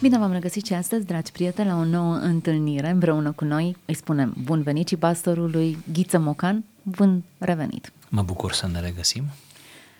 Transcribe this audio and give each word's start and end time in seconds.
Bine 0.00 0.18
v-am 0.18 0.32
regăsit 0.32 0.66
și 0.66 0.72
astăzi, 0.72 1.06
dragi 1.06 1.32
prieteni, 1.32 1.68
la 1.68 1.76
o 1.76 1.84
nouă 1.84 2.14
întâlnire 2.14 2.90
împreună 2.90 3.32
cu 3.32 3.44
noi. 3.44 3.76
Îi 3.84 3.94
spunem 3.94 4.34
bun 4.44 4.62
venit 4.62 4.88
și 4.88 4.96
pastorului 4.96 5.78
Ghiță 5.92 6.18
Mocan, 6.18 6.64
bun 6.82 7.22
revenit. 7.38 7.92
Mă 8.08 8.22
bucur 8.22 8.52
să 8.52 8.68
ne 8.72 8.80
regăsim. 8.80 9.24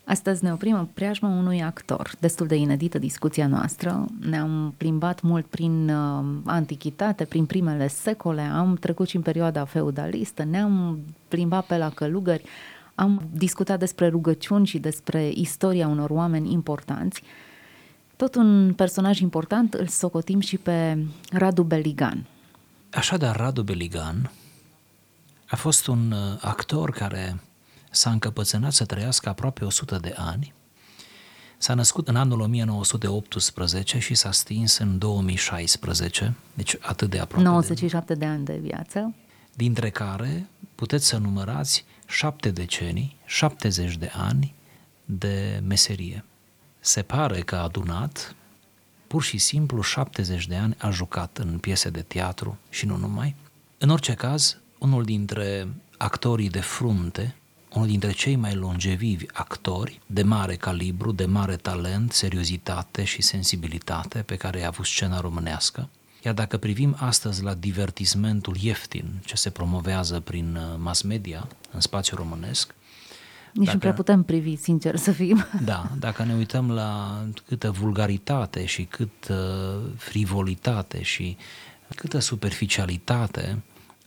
Astăzi 0.04 0.44
ne 0.44 0.52
oprim 0.52 0.74
în 0.74 0.84
preajma 0.84 1.28
unui 1.28 1.62
actor, 1.62 2.12
destul 2.18 2.46
de 2.46 2.54
inedită 2.54 2.98
discuția 2.98 3.46
noastră. 3.46 4.06
Ne-am 4.20 4.74
plimbat 4.76 5.20
mult 5.20 5.46
prin 5.46 5.88
uh, 5.88 6.24
antichitate, 6.44 7.24
prin 7.24 7.46
primele 7.46 7.88
secole, 7.88 8.40
am 8.40 8.74
trecut 8.74 9.08
și 9.08 9.16
în 9.16 9.22
perioada 9.22 9.64
feudalistă, 9.64 10.44
ne-am 10.44 10.98
plimbat 11.28 11.66
pe 11.66 11.76
la 11.76 11.90
călugări, 11.90 12.44
am 12.94 13.28
discutat 13.32 13.78
despre 13.78 14.08
rugăciuni 14.08 14.66
și 14.66 14.78
despre 14.78 15.30
istoria 15.34 15.88
unor 15.88 16.10
oameni 16.10 16.52
importanți. 16.52 17.22
Tot 18.20 18.34
un 18.34 18.74
personaj 18.74 19.18
important 19.20 19.74
îl 19.74 19.86
socotim 19.86 20.40
și 20.40 20.56
pe 20.56 21.06
Radu 21.32 21.62
Beligan. 21.62 22.26
Așadar, 22.92 23.36
Radu 23.36 23.62
Beligan 23.62 24.30
a 25.46 25.56
fost 25.56 25.86
un 25.86 26.12
uh, 26.12 26.38
actor 26.40 26.90
care 26.90 27.40
s-a 27.90 28.10
încăpățânat 28.10 28.72
să 28.72 28.84
trăiască 28.84 29.28
aproape 29.28 29.64
100 29.64 29.98
de 29.98 30.14
ani, 30.16 30.54
s-a 31.58 31.74
născut 31.74 32.08
în 32.08 32.16
anul 32.16 32.40
1918 32.40 33.98
și 33.98 34.14
s-a 34.14 34.32
stins 34.32 34.78
în 34.78 34.98
2016, 34.98 36.34
deci 36.54 36.76
atât 36.80 37.10
de 37.10 37.18
aproape 37.18 37.48
97 37.48 38.12
de, 38.12 38.18
de 38.18 38.26
ani 38.26 38.44
de 38.44 38.58
viață. 38.62 39.14
Dintre 39.54 39.90
care 39.90 40.48
puteți 40.74 41.06
să 41.06 41.16
numărați 41.16 41.84
șapte 42.06 42.50
decenii, 42.50 43.16
70 43.24 43.96
de 43.96 44.10
ani 44.14 44.54
de 45.04 45.62
meserie. 45.66 46.24
Se 46.80 47.02
pare 47.02 47.40
că 47.40 47.56
a 47.56 47.62
adunat 47.62 48.34
pur 49.06 49.22
și 49.22 49.38
simplu 49.38 49.82
70 49.82 50.46
de 50.46 50.56
ani 50.56 50.74
a 50.78 50.90
jucat 50.90 51.38
în 51.38 51.58
piese 51.58 51.90
de 51.90 52.02
teatru 52.02 52.58
și 52.68 52.86
nu 52.86 52.96
numai. 52.96 53.34
În 53.78 53.88
orice 53.88 54.14
caz, 54.14 54.56
unul 54.78 55.04
dintre 55.04 55.68
actorii 55.96 56.50
de 56.50 56.60
frunte 56.60 57.34
unul 57.74 57.86
dintre 57.86 58.12
cei 58.12 58.36
mai 58.36 58.54
longevivi 58.54 59.24
actori 59.32 60.00
de 60.06 60.22
mare 60.22 60.56
calibru, 60.56 61.12
de 61.12 61.24
mare 61.24 61.56
talent, 61.56 62.12
seriozitate 62.12 63.04
și 63.04 63.22
sensibilitate 63.22 64.18
pe 64.18 64.36
care 64.36 64.62
a 64.62 64.66
avut 64.66 64.86
scena 64.86 65.20
românească. 65.20 65.88
Iar 66.24 66.34
dacă 66.34 66.56
privim 66.56 66.96
astăzi 66.98 67.42
la 67.42 67.54
divertismentul 67.54 68.56
ieftin 68.60 69.22
ce 69.24 69.36
se 69.36 69.50
promovează 69.50 70.20
prin 70.20 70.56
uh, 70.56 70.78
mass 70.78 71.02
media 71.02 71.48
în 71.72 71.80
spațiul 71.80 72.18
românesc, 72.18 72.74
nici 73.52 73.64
dacă, 73.64 73.72
nu 73.72 73.78
prea 73.78 73.92
putem 73.92 74.22
privi, 74.22 74.56
sincer 74.56 74.96
să 74.96 75.12
fim. 75.12 75.46
Da, 75.64 75.90
dacă 75.98 76.24
ne 76.24 76.34
uităm 76.34 76.70
la 76.70 77.20
câtă 77.48 77.70
vulgaritate 77.70 78.64
și 78.64 78.84
cât 78.84 79.28
uh, 79.30 79.36
frivolitate 79.96 81.02
și 81.02 81.36
câtă 81.94 82.18
superficialitate 82.18 83.62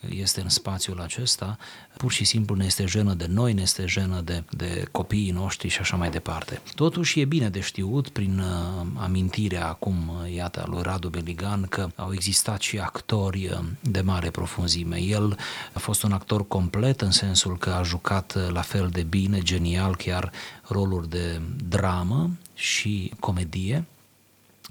este 0.09 0.41
în 0.41 0.49
spațiul 0.49 1.01
acesta, 1.01 1.57
pur 1.97 2.11
și 2.11 2.23
simplu 2.23 2.55
ne 2.55 2.65
este 2.65 2.85
jenă 2.85 3.13
de 3.13 3.25
noi, 3.29 3.53
ne 3.53 3.61
este 3.61 3.85
jenă 3.85 4.21
de, 4.21 4.43
de 4.49 4.87
copiii 4.91 5.31
noștri 5.31 5.67
și 5.67 5.79
așa 5.79 5.95
mai 5.95 6.09
departe. 6.09 6.61
Totuși 6.75 7.19
e 7.19 7.25
bine 7.25 7.49
de 7.49 7.59
știut 7.59 8.09
prin 8.09 8.39
uh, 8.39 8.87
amintirea 8.95 9.67
acum, 9.67 10.11
uh, 10.23 10.33
iată, 10.35 10.61
a 10.61 10.69
lui 10.69 10.81
Radu 10.81 11.09
Beligan 11.09 11.61
că 11.61 11.89
au 11.95 12.13
existat 12.13 12.61
și 12.61 12.79
actori 12.79 13.47
uh, 13.47 13.59
de 13.81 14.01
mare 14.01 14.29
profunzime. 14.29 15.01
El 15.01 15.37
a 15.73 15.79
fost 15.79 16.03
un 16.03 16.11
actor 16.11 16.47
complet 16.47 17.01
în 17.01 17.11
sensul 17.11 17.57
că 17.57 17.69
a 17.69 17.83
jucat 17.83 18.33
uh, 18.35 18.47
la 18.49 18.61
fel 18.61 18.89
de 18.89 19.03
bine, 19.03 19.39
genial, 19.39 19.95
chiar 19.95 20.31
roluri 20.67 21.09
de 21.09 21.41
dramă 21.67 22.29
și 22.53 23.11
comedie. 23.19 23.85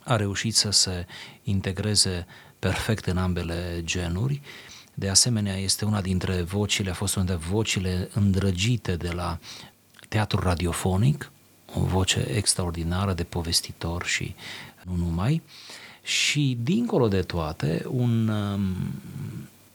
A 0.05 0.17
reușit 0.17 0.55
să 0.55 0.71
se 0.71 1.07
integreze 1.43 2.27
perfect 2.59 3.07
în 3.07 3.17
ambele 3.17 3.81
genuri 3.85 4.41
de 4.95 5.09
asemenea, 5.09 5.57
este 5.57 5.85
una 5.85 6.01
dintre 6.01 6.43
vocile, 6.43 6.91
a 6.91 6.95
fost 6.95 7.17
una 7.17 7.25
dintre 7.25 7.47
vocile 7.51 8.09
îndrăgite 8.15 8.97
de 8.97 9.11
la 9.11 9.39
teatru 10.09 10.41
radiofonic, 10.41 11.31
o 11.75 11.81
voce 11.81 12.27
extraordinară 12.35 13.13
de 13.13 13.25
povestitor 13.25 14.05
și 14.05 14.35
nu 14.83 14.95
numai. 14.97 15.43
Și, 16.03 16.59
dincolo 16.63 17.09
de 17.09 17.23
toate, 17.23 17.85
un 17.89 18.29
um, 18.29 18.63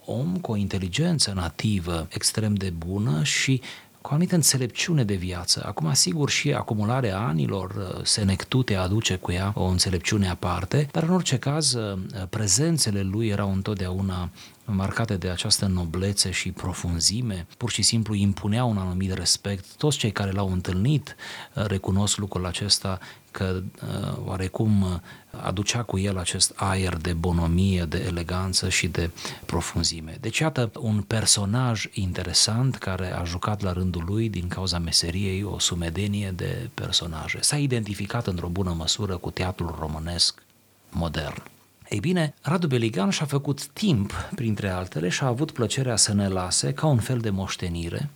om 0.05 0.37
cu 0.37 0.51
o 0.51 0.55
inteligență 0.55 1.31
nativă 1.31 2.07
extrem 2.09 2.53
de 2.53 2.69
bună 2.69 3.23
și 3.23 3.61
cu 4.01 4.09
o 4.09 4.15
anumită 4.15 4.35
înțelepciune 4.35 5.03
de 5.03 5.15
viață. 5.15 5.63
Acum, 5.65 5.93
sigur, 5.93 6.29
și 6.29 6.53
acumularea 6.53 7.19
anilor 7.19 7.71
uh, 7.75 8.03
senectute 8.05 8.75
aduce 8.75 9.15
cu 9.15 9.31
ea 9.31 9.51
o 9.55 9.63
înțelepciune 9.63 10.29
aparte, 10.29 10.87
dar 10.91 11.03
în 11.03 11.09
orice 11.09 11.37
caz, 11.37 11.73
uh, 11.73 11.99
prezențele 12.29 13.01
lui 13.01 13.27
erau 13.27 13.53
întotdeauna 13.53 14.29
marcate 14.71 15.17
de 15.17 15.29
această 15.29 15.65
noblețe 15.65 16.31
și 16.31 16.51
profunzime, 16.51 17.47
pur 17.57 17.69
și 17.69 17.81
simplu 17.81 18.13
impunea 18.13 18.63
un 18.63 18.77
anumit 18.77 19.13
respect. 19.13 19.65
Toți 19.77 19.97
cei 19.97 20.11
care 20.11 20.31
l-au 20.31 20.51
întâlnit 20.51 21.15
uh, 21.53 21.65
recunosc 21.65 22.17
lucrul 22.17 22.45
acesta 22.45 22.99
că 23.31 23.61
uh, 23.81 24.17
oarecum 24.25 24.81
uh, 24.81 24.99
aducea 25.41 25.83
cu 25.83 25.97
el 25.97 26.17
acest 26.17 26.53
aer 26.55 26.95
de 26.95 27.13
bonomie, 27.13 27.83
de 27.83 28.03
eleganță 28.07 28.69
și 28.69 28.87
de 28.87 29.09
profunzime. 29.45 30.17
Deci 30.21 30.39
iată 30.39 30.71
un 30.79 31.01
personaj 31.01 31.85
interesant 31.93 32.75
care 32.75 33.13
a 33.13 33.23
jucat 33.23 33.61
la 33.61 33.73
rândul 33.73 34.03
lui 34.07 34.29
din 34.29 34.47
cauza 34.47 34.79
meseriei 34.79 35.43
o 35.43 35.59
sumedenie 35.59 36.31
de 36.35 36.69
personaje. 36.73 37.37
S-a 37.41 37.57
identificat 37.57 38.27
într-o 38.27 38.47
bună 38.47 38.73
măsură 38.77 39.17
cu 39.17 39.31
teatrul 39.31 39.75
românesc 39.79 40.43
modern. 40.89 41.43
Ei 41.89 41.99
bine, 41.99 42.33
Radu 42.41 42.67
Beligan 42.67 43.09
și-a 43.09 43.25
făcut 43.25 43.65
timp, 43.65 44.11
printre 44.35 44.69
altele, 44.69 45.09
și 45.09 45.23
a 45.23 45.27
avut 45.27 45.51
plăcerea 45.51 45.95
să 45.95 46.13
ne 46.13 46.27
lase, 46.27 46.73
ca 46.73 46.87
un 46.87 46.97
fel 46.97 47.17
de 47.17 47.29
moștenire, 47.29 48.09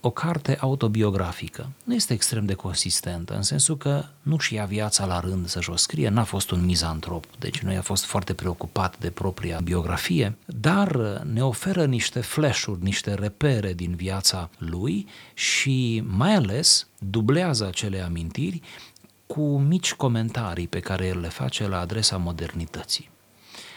o 0.00 0.10
carte 0.10 0.56
autobiografică. 0.60 1.70
Nu 1.84 1.94
este 1.94 2.12
extrem 2.12 2.44
de 2.44 2.54
consistentă, 2.54 3.34
în 3.34 3.42
sensul 3.42 3.76
că 3.76 4.04
nu 4.22 4.38
și 4.38 4.54
ia 4.54 4.64
viața 4.64 5.04
la 5.06 5.20
rând 5.20 5.48
să-și 5.48 5.70
o 5.70 5.76
scrie, 5.76 6.08
n-a 6.08 6.24
fost 6.24 6.50
un 6.50 6.64
mizantrop, 6.64 7.24
deci 7.38 7.58
nu 7.58 7.76
a 7.76 7.80
fost 7.80 8.04
foarte 8.04 8.34
preocupat 8.34 8.98
de 8.98 9.10
propria 9.10 9.60
biografie, 9.64 10.36
dar 10.44 10.96
ne 11.32 11.44
oferă 11.44 11.84
niște 11.84 12.20
flash-uri, 12.20 12.82
niște 12.82 13.14
repere 13.14 13.72
din 13.72 13.94
viața 13.94 14.50
lui 14.58 15.06
și 15.34 16.02
mai 16.06 16.34
ales 16.34 16.86
dublează 16.98 17.66
acele 17.66 18.00
amintiri 18.00 18.60
cu 19.34 19.58
mici 19.58 19.94
comentarii 19.94 20.68
pe 20.68 20.80
care 20.80 21.06
el 21.06 21.20
le 21.20 21.28
face 21.28 21.68
la 21.68 21.80
adresa 21.80 22.16
modernității. 22.16 23.10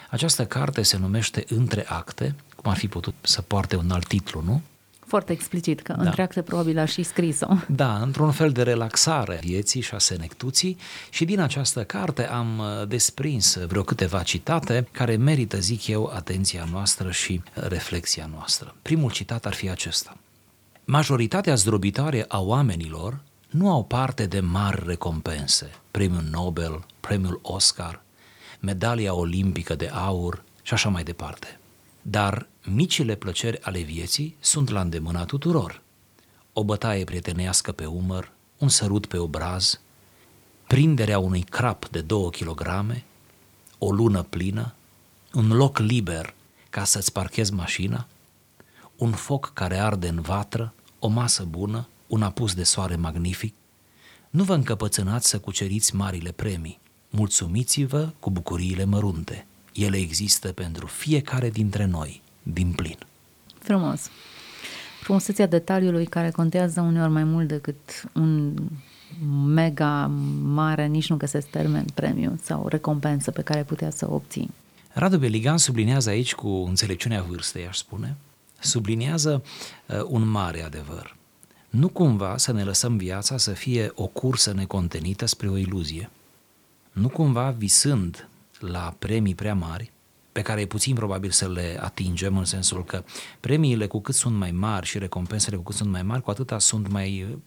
Această 0.10 0.46
carte 0.46 0.82
se 0.82 0.98
numește 0.98 1.44
Între 1.48 1.86
acte, 1.88 2.36
cum 2.56 2.72
ar 2.72 2.78
fi 2.78 2.88
putut 2.88 3.14
să 3.22 3.42
poarte 3.42 3.76
un 3.76 3.92
alt 3.92 4.08
titlu, 4.08 4.42
nu? 4.46 4.62
Foarte 5.06 5.32
explicit, 5.32 5.82
că 5.82 5.94
da. 5.94 6.04
între 6.04 6.22
acte 6.22 6.42
probabil 6.42 6.80
a 6.80 6.86
și 6.86 7.04
scris-o. 7.04 7.48
Da, 7.68 7.98
într-un 7.98 8.32
fel 8.32 8.52
de 8.52 8.64
relaxare 8.64 9.40
vieții 9.44 9.82
și 9.82 9.94
a 9.94 9.98
senectuții 9.98 10.78
și 11.10 11.26
din 11.26 11.40
această 11.40 11.84
carte 11.84 12.28
am 12.28 12.60
uh, 12.60 12.88
desprins 12.88 13.58
vreo 13.68 13.84
câteva 13.84 14.24
citate 14.24 14.88
care 14.92 15.16
merită, 15.16 15.60
zic 15.60 15.88
eu, 15.88 16.12
atenția 16.16 16.68
noastră 16.72 17.12
și 17.12 17.42
reflexia 17.54 18.30
noastră. 18.32 18.76
Primul 18.82 19.12
citat 19.12 19.46
ar 19.46 19.54
fi 19.54 19.70
acesta. 19.70 20.18
Majoritatea 20.86 21.56
zdrobitoare 21.56 22.26
a 22.28 22.40
oamenilor 22.40 23.20
nu 23.54 23.70
au 23.70 23.84
parte 23.84 24.26
de 24.26 24.40
mari 24.40 24.84
recompense, 24.86 25.72
premiul 25.92 26.24
Nobel, 26.32 26.86
premiul 27.00 27.40
Oscar, 27.42 28.02
medalia 28.60 29.14
olimpică 29.14 29.76
de 29.76 29.88
aur 29.88 30.44
și 30.62 30.74
așa 30.74 30.90
mai 30.90 31.04
departe. 31.04 31.60
Dar 32.02 32.48
micile 32.64 33.16
plăceri 33.16 33.62
ale 33.62 33.82
vieții 33.82 34.36
sunt 34.40 34.70
la 34.70 34.82
îndemâna 34.82 35.26
tuturor. 35.26 35.82
O 36.54 36.64
bătaie 36.64 37.04
prietenească 37.04 37.72
pe 37.72 37.86
umăr, 37.86 38.32
un 38.58 38.70
sărut 38.70 39.06
pe 39.06 39.18
obraz, 39.18 39.80
prinderea 40.68 41.20
unui 41.20 41.42
crap 41.42 41.90
de 41.90 42.02
două 42.02 42.30
kilograme, 42.30 43.04
o 43.78 43.92
lună 43.92 44.22
plină, 44.22 44.74
un 45.34 45.52
loc 45.52 45.78
liber 45.78 46.34
ca 46.70 46.84
să-ți 46.84 47.12
parchezi 47.12 47.54
mașina, 47.54 48.08
un 48.98 49.12
foc 49.12 49.52
care 49.54 49.78
arde 49.78 50.08
în 50.08 50.22
vatră, 50.22 50.74
o 51.00 51.08
masă 51.08 51.44
bună, 51.44 51.88
un 52.08 52.22
apus 52.22 52.54
de 52.54 52.64
soare 52.64 52.96
magnific, 52.96 53.54
nu 54.30 54.44
vă 54.44 54.54
încăpățânați 54.54 55.30
să 55.30 55.40
cuceriți 55.40 55.96
marile 55.96 56.32
premii. 56.32 56.80
Mulțumiți-vă 57.10 58.10
cu 58.20 58.32
bucuriile 58.32 58.84
mărunte. 58.84 59.46
Ele 59.74 59.98
există 59.98 60.52
pentru 60.52 60.86
fiecare 60.86 61.50
dintre 61.50 61.86
noi, 61.86 62.22
din 62.44 62.72
plin. 62.72 62.98
Frumos. 63.60 64.10
Frumusețea 65.02 65.48
detaliului 65.48 66.06
care 66.06 66.32
contează 66.32 66.82
uneori 66.82 67.12
mai 67.12 67.24
mult 67.24 67.48
decât 67.48 68.10
un 68.14 68.54
mega 69.46 70.12
mare, 70.42 70.86
nici 70.86 71.10
nu 71.10 71.16
găsesc 71.16 71.48
termen, 71.48 71.86
premiu 71.94 72.40
sau 72.44 72.68
recompensă 72.68 73.32
pe 73.32 73.42
care 73.42 73.64
putea 73.64 73.90
să 73.90 74.08
o 74.10 74.14
obții. 74.14 74.52
Radu 74.94 75.18
Beligan 75.18 75.58
sublinează 75.58 76.10
aici 76.10 76.36
cu 76.36 76.48
înțelepciunea 76.48 77.22
vârstei, 77.22 77.68
aș 77.68 77.78
spune, 77.78 78.16
sublinează 78.60 79.44
uh, 79.86 80.04
un 80.08 80.28
mare 80.28 80.64
adevăr 80.64 81.16
nu 81.74 81.88
cumva 81.88 82.38
să 82.38 82.52
ne 82.52 82.64
lăsăm 82.64 82.98
viața 82.98 83.38
să 83.38 83.52
fie 83.52 83.92
o 83.96 84.08
cursă 84.08 84.54
necontenită 84.54 85.26
spre 85.26 85.50
o 85.50 85.58
iluzie. 85.58 86.10
Nu 86.92 87.10
cumva 87.10 87.50
visând 87.50 88.28
la 88.60 88.96
premii 89.00 89.36
prea 89.36 89.56
mari, 89.56 89.92
pe 90.32 90.42
care 90.42 90.62
e 90.62 90.66
puțin 90.66 90.96
probabil 90.96 91.32
să 91.32 91.50
le 91.50 91.78
atingem, 91.82 92.38
în 92.38 92.46
sensul 92.46 92.84
că 92.86 93.04
premiile 93.40 93.88
cu 93.88 94.02
cât 94.02 94.16
sunt 94.16 94.36
mai 94.36 94.52
mari 94.52 94.86
și 94.86 94.98
recompensele 94.98 95.56
cu 95.56 95.64
cât 95.64 95.76
sunt 95.76 95.90
mai 95.90 96.04
mari, 96.04 96.22
cu 96.22 96.30
atâta 96.30 96.60
sunt 96.60 96.88
mai 96.88 97.26
uh, 97.30 97.38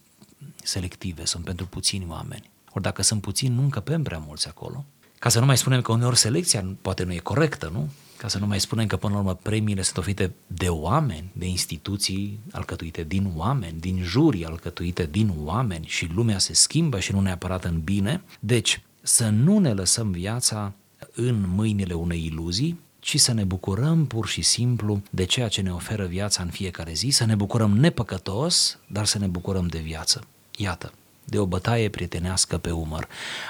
selective, 0.63 1.25
sunt 1.25 1.43
pentru 1.43 1.65
puțini 1.65 2.05
oameni. 2.09 2.49
Ori 2.73 2.83
dacă 2.83 3.01
sunt 3.01 3.21
puțini, 3.21 3.55
nu 3.55 3.61
încăpem 3.61 4.03
prea 4.03 4.23
mulți 4.27 4.47
acolo. 4.47 4.85
Ca 5.19 5.29
să 5.29 5.39
nu 5.39 5.45
mai 5.45 5.57
spunem 5.57 5.81
că 5.81 5.91
uneori 5.91 6.17
selecția 6.17 6.75
poate 6.81 7.03
nu 7.03 7.13
e 7.13 7.17
corectă, 7.17 7.69
nu? 7.73 7.89
Ca 8.17 8.27
să 8.27 8.37
nu 8.37 8.47
mai 8.47 8.59
spunem 8.59 8.87
că 8.87 8.97
până 8.97 9.13
la 9.13 9.19
urmă 9.19 9.35
premiile 9.35 9.81
sunt 9.81 9.97
oferite 9.97 10.33
de 10.47 10.69
oameni, 10.69 11.31
de 11.33 11.45
instituții 11.45 12.39
alcătuite 12.51 13.03
din 13.03 13.31
oameni, 13.35 13.79
din 13.79 14.03
jurii 14.03 14.45
alcătuite 14.45 15.07
din 15.11 15.33
oameni 15.43 15.85
și 15.85 16.09
lumea 16.13 16.37
se 16.37 16.53
schimbă 16.53 16.99
și 16.99 17.11
nu 17.11 17.21
neapărat 17.21 17.63
în 17.63 17.81
bine. 17.81 18.21
Deci, 18.39 18.81
să 19.01 19.29
nu 19.29 19.59
ne 19.59 19.73
lăsăm 19.73 20.11
viața 20.11 20.73
în 21.13 21.45
mâinile 21.55 21.93
unei 21.93 22.25
iluzii, 22.25 22.79
ci 22.99 23.19
să 23.19 23.33
ne 23.33 23.43
bucurăm 23.43 24.05
pur 24.05 24.27
și 24.27 24.41
simplu 24.41 25.01
de 25.09 25.23
ceea 25.23 25.47
ce 25.47 25.61
ne 25.61 25.71
oferă 25.71 26.05
viața 26.05 26.43
în 26.43 26.49
fiecare 26.49 26.93
zi, 26.93 27.09
să 27.09 27.25
ne 27.25 27.35
bucurăm 27.35 27.77
nepăcătos, 27.77 28.79
dar 28.87 29.05
să 29.05 29.17
ne 29.17 29.27
bucurăm 29.27 29.67
de 29.67 29.79
viață. 29.79 30.23
Iată, 30.57 30.93
de 31.23 31.39
o 31.39 31.45
bătaie 31.45 31.89
prietenească 31.89 32.57
pe 32.57 32.71
umăr. 32.71 33.07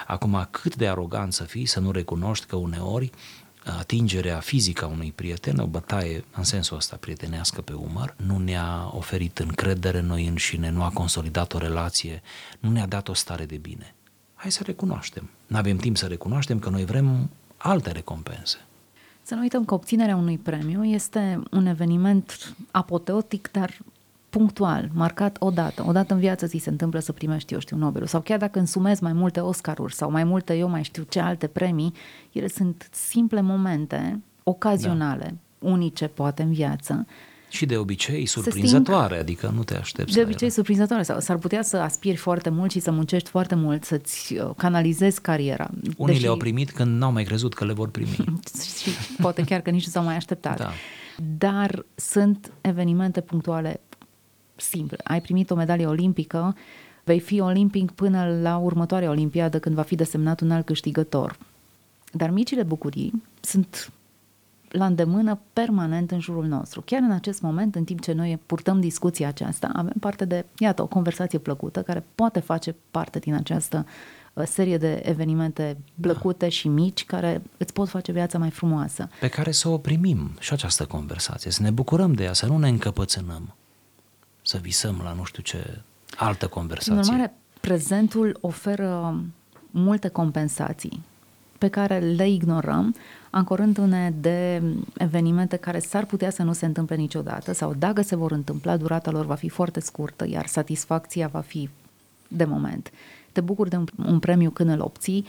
Acum, 0.08 0.48
cât 0.52 0.76
de 0.76 0.88
arogant 0.88 1.34
să 1.34 1.44
fii 1.44 1.66
să 1.66 1.80
nu 1.80 1.92
recunoști 1.92 2.46
că 2.46 2.56
uneori 2.56 3.12
atingerea 3.80 4.40
fizică 4.40 4.86
a 4.86 4.88
unui 4.88 5.12
prieten, 5.12 5.58
o 5.58 5.66
bătaie 5.66 6.24
în 6.36 6.44
sensul 6.44 6.78
ăsta 6.78 6.96
prietenească 6.96 7.62
pe 7.62 7.74
umăr, 7.74 8.16
nu 8.18 8.38
ne-a 8.38 8.90
oferit 8.92 9.40
încredere 9.40 10.02
noi 10.02 10.28
înșine, 10.28 10.70
nu 10.70 10.84
a 10.84 10.90
consolidat 10.90 11.54
o 11.54 11.58
relație, 11.58 12.22
nu 12.60 12.72
ne-a 12.72 12.88
dat 12.88 13.08
o 13.08 13.14
stare 13.14 13.46
de 13.46 13.58
bine. 13.58 13.96
Hai 14.36 14.52
să 14.52 14.64
recunoaștem. 14.66 15.30
Nu 15.48 15.58
avem 15.58 15.78
timp 15.78 15.98
să 15.98 16.06
recunoaștem 16.06 16.60
că 16.60 16.70
noi 16.70 16.86
vrem 16.86 17.30
alte 17.58 17.92
recompense. 17.92 18.58
Să 19.22 19.36
nu 19.36 19.42
uităm 19.42 19.66
că 19.66 19.74
obținerea 19.74 20.16
unui 20.16 20.38
premiu 20.38 20.84
este 20.84 21.40
un 21.52 21.66
eveniment 21.66 22.56
apoteotic, 22.72 23.50
dar 23.52 23.78
punctual, 24.30 24.90
marcat 24.94 25.38
odată. 25.40 25.84
Odată 25.88 26.14
în 26.14 26.20
viață 26.20 26.46
zi 26.46 26.58
se 26.58 26.70
întâmplă 26.70 27.00
să 27.00 27.12
primești, 27.12 27.54
eu 27.54 27.60
știu, 27.60 27.78
Nobelul. 27.78 28.08
Sau 28.08 28.22
chiar 28.22 28.38
dacă 28.38 28.60
însumezi 28.60 29.04
mai 29.04 29.14
multe 29.14 29.40
Oscaruri 29.40 29.94
sau 29.94 30.12
mai 30.12 30.24
multe, 30.24 30.54
eu 30.54 30.70
mai 30.70 30.84
știu 30.84 31.06
ce 31.10 31.20
alte 31.20 31.48
premii, 31.48 31.94
ele 32.32 32.48
sunt 32.48 32.90
simple 32.92 33.42
momente 33.42 34.22
ocazionale, 34.44 35.36
da. 35.60 35.70
unice 35.70 36.08
poate 36.08 36.42
în 36.42 36.52
viață, 36.52 37.06
și 37.50 37.66
de 37.66 37.78
obicei 37.78 38.26
surprinzătoare, 38.26 39.06
sting, 39.06 39.22
adică 39.22 39.52
nu 39.56 39.64
te 39.64 39.76
aștepți. 39.76 40.14
De 40.14 40.22
obicei 40.22 40.40
ele. 40.42 40.50
surprinzătoare 40.50 41.04
sau 41.04 41.20
s-ar 41.20 41.38
putea 41.38 41.62
să 41.62 41.78
aspiri 41.78 42.16
foarte 42.16 42.50
mult 42.50 42.72
și 42.72 42.80
să 42.80 42.92
muncești 42.92 43.30
foarte 43.30 43.56
mult, 43.56 43.84
să-ți 43.84 44.34
uh, 44.34 44.50
canalizezi 44.58 45.22
cariera. 45.22 45.70
Unii 45.98 46.14
Deși... 46.14 46.22
le-au 46.22 46.38
primit 46.38 46.72
când 46.72 46.98
n-au 46.98 47.12
mai 47.12 47.24
crezut 47.24 47.54
că 47.54 47.66
le 47.66 47.74
vor 47.74 47.90
primi. 47.90 48.16
și 48.82 48.90
poate 49.22 49.44
chiar 49.44 49.62
că 49.62 49.70
nici 49.70 49.86
nu 49.86 49.92
s-au 49.92 50.04
mai 50.04 50.16
așteptat. 50.16 50.58
Da. 50.58 50.72
Dar 51.38 51.86
sunt 51.96 52.52
evenimente 52.62 53.22
punctuale 53.22 53.82
simple. 54.58 54.98
Ai 55.04 55.22
primit 55.22 55.50
o 55.50 55.56
medalie 55.56 55.86
olimpică, 55.86 56.56
vei 57.04 57.20
fi 57.20 57.40
olimpic 57.40 57.92
până 57.92 58.40
la 58.42 58.58
următoarea 58.58 59.10
olimpiadă 59.10 59.60
când 59.60 59.76
va 59.76 59.82
fi 59.82 59.96
desemnat 59.96 60.42
un 60.42 60.52
alt 60.52 60.66
câștigător. 60.66 61.38
Dar 62.12 62.30
micile 62.30 62.64
bucurii 62.64 63.24
sunt 63.42 63.92
la 64.70 64.86
îndemână 64.86 65.40
permanent 65.54 66.12
în 66.12 66.20
jurul 66.20 66.46
nostru. 66.46 66.82
Chiar 66.82 67.02
în 67.02 67.12
acest 67.12 67.42
moment, 67.42 67.76
în 67.76 67.84
timp 67.84 68.02
ce 68.02 68.14
noi 68.14 68.40
purtăm 68.46 68.80
discuția 68.80 69.28
aceasta, 69.28 69.70
avem 69.74 69.94
parte 70.00 70.26
de, 70.26 70.46
iată, 70.58 70.82
o 70.82 70.88
conversație 70.88 71.40
plăcută 71.40 71.82
care 71.82 72.06
poate 72.16 72.40
face 72.40 72.76
parte 72.92 73.20
din 73.20 73.34
această 73.34 73.86
uh, 74.34 74.44
serie 74.46 74.78
de 74.78 75.02
evenimente 75.04 75.78
plăcute 76.02 76.46
da. 76.46 76.52
și 76.52 76.68
mici 76.68 77.06
care 77.06 77.42
îți 77.58 77.74
pot 77.74 77.90
face 77.90 78.12
viața 78.12 78.38
mai 78.38 78.50
frumoasă. 78.50 79.10
Pe 79.20 79.28
care 79.28 79.52
să 79.52 79.70
o 79.70 79.78
primim 79.78 80.32
și 80.40 80.54
această 80.54 80.86
conversație, 80.86 81.52
să 81.52 81.62
ne 81.62 81.72
bucurăm 81.72 82.14
de 82.14 82.24
ea, 82.24 82.34
să 82.34 82.46
nu 82.46 82.58
ne 82.58 82.68
încăpățânăm, 82.68 83.56
să 84.48 84.58
visăm 84.58 85.02
la 85.04 85.14
nu 85.14 85.24
știu 85.24 85.44
ce 85.44 85.82
altă 86.18 86.48
conversație. 86.48 86.94
În 86.94 87.00
urmare, 87.00 87.34
prezentul 87.62 88.38
oferă 88.42 89.22
multe 89.72 90.08
compensații 90.08 91.04
pe 91.58 91.68
care 91.68 92.00
le 92.00 92.30
ignorăm, 92.30 92.96
ancorându-ne 93.30 94.14
de 94.20 94.64
evenimente 94.98 95.56
care 95.56 95.80
s-ar 95.80 96.06
putea 96.06 96.30
să 96.30 96.44
nu 96.44 96.54
se 96.54 96.66
întâmple 96.66 96.96
niciodată 96.96 97.54
sau 97.54 97.74
dacă 97.74 98.02
se 98.02 98.16
vor 98.16 98.32
întâmpla, 98.32 98.78
durata 98.78 99.12
lor 99.12 99.26
va 99.26 99.36
fi 99.36 99.50
foarte 99.50 99.80
scurtă, 99.80 100.28
iar 100.28 100.46
satisfacția 100.46 101.28
va 101.28 101.40
fi 101.40 101.70
de 102.28 102.44
moment. 102.44 102.92
Te 103.32 103.42
bucuri 103.42 103.70
de 103.70 103.76
un, 103.76 103.86
un 104.06 104.20
premiu 104.20 104.50
când 104.50 104.70
îl 104.70 104.82
obții, 104.82 105.26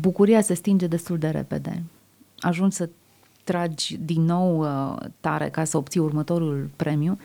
bucuria 0.00 0.40
se 0.40 0.54
stinge 0.54 0.86
destul 0.86 1.18
de 1.18 1.28
repede. 1.28 1.82
Ajungi 2.38 2.76
să 2.76 2.88
tragi 3.44 3.96
din 3.96 4.22
nou 4.22 4.60
uh, 4.60 4.96
tare 5.20 5.48
ca 5.48 5.64
să 5.64 5.76
obții 5.76 6.00
următorul 6.00 6.70
premiu 6.76 7.18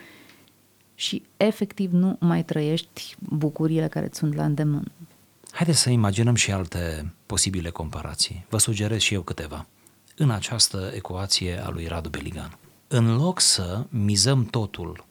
și 0.94 1.22
efectiv 1.36 1.92
nu 1.92 2.16
mai 2.20 2.44
trăiești 2.44 3.16
bucuriile 3.18 3.88
care 3.88 4.06
îți 4.06 4.18
sunt 4.18 4.34
la 4.34 4.44
îndemână. 4.44 4.90
Haideți 5.50 5.80
să 5.80 5.90
imaginăm 5.90 6.34
și 6.34 6.52
alte 6.52 7.12
posibile 7.26 7.70
comparații. 7.70 8.44
Vă 8.48 8.58
sugerez 8.58 9.00
și 9.00 9.14
eu 9.14 9.22
câteva. 9.22 9.66
În 10.16 10.30
această 10.30 10.90
ecuație 10.94 11.64
a 11.64 11.68
lui 11.68 11.86
Radu 11.86 12.08
Beligan. 12.08 12.58
În 12.88 13.16
loc 13.16 13.40
să 13.40 13.86
mizăm 13.88 14.44
totul 14.44 15.04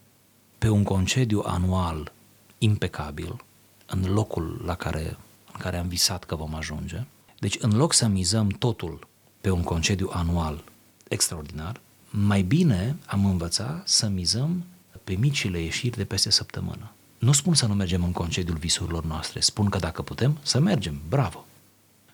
pe 0.58 0.70
un 0.70 0.84
concediu 0.84 1.44
anual 1.46 2.12
impecabil, 2.58 3.44
în 3.86 4.14
locul 4.14 4.62
la 4.66 4.76
care, 4.76 5.18
în 5.54 5.60
care 5.60 5.78
am 5.78 5.88
visat 5.88 6.24
că 6.24 6.36
vom 6.36 6.56
ajunge, 6.56 7.04
deci 7.40 7.58
în 7.60 7.76
loc 7.76 7.94
să 7.94 8.08
mizăm 8.08 8.48
totul 8.48 9.08
pe 9.42 9.50
un 9.50 9.64
concediu 9.64 10.10
anual 10.12 10.64
extraordinar, 11.08 11.82
mai 12.10 12.42
bine 12.42 12.96
am 13.06 13.26
învățat 13.26 13.88
să 13.88 14.08
mizăm 14.08 14.64
pe 15.04 15.14
micile 15.14 15.60
ieșiri 15.62 15.98
de 15.98 16.06
peste 16.06 16.30
săptămână. 16.30 16.92
Nu 17.18 17.32
spun 17.32 17.54
să 17.54 17.66
nu 17.66 17.74
mergem 17.74 18.04
în 18.04 18.12
concediul 18.12 18.58
visurilor 18.58 19.06
noastre, 19.06 19.40
spun 19.40 19.70
că 19.70 19.78
dacă 19.78 20.02
putem, 20.02 20.38
să 20.42 20.60
mergem, 20.60 21.02
bravo. 21.10 21.46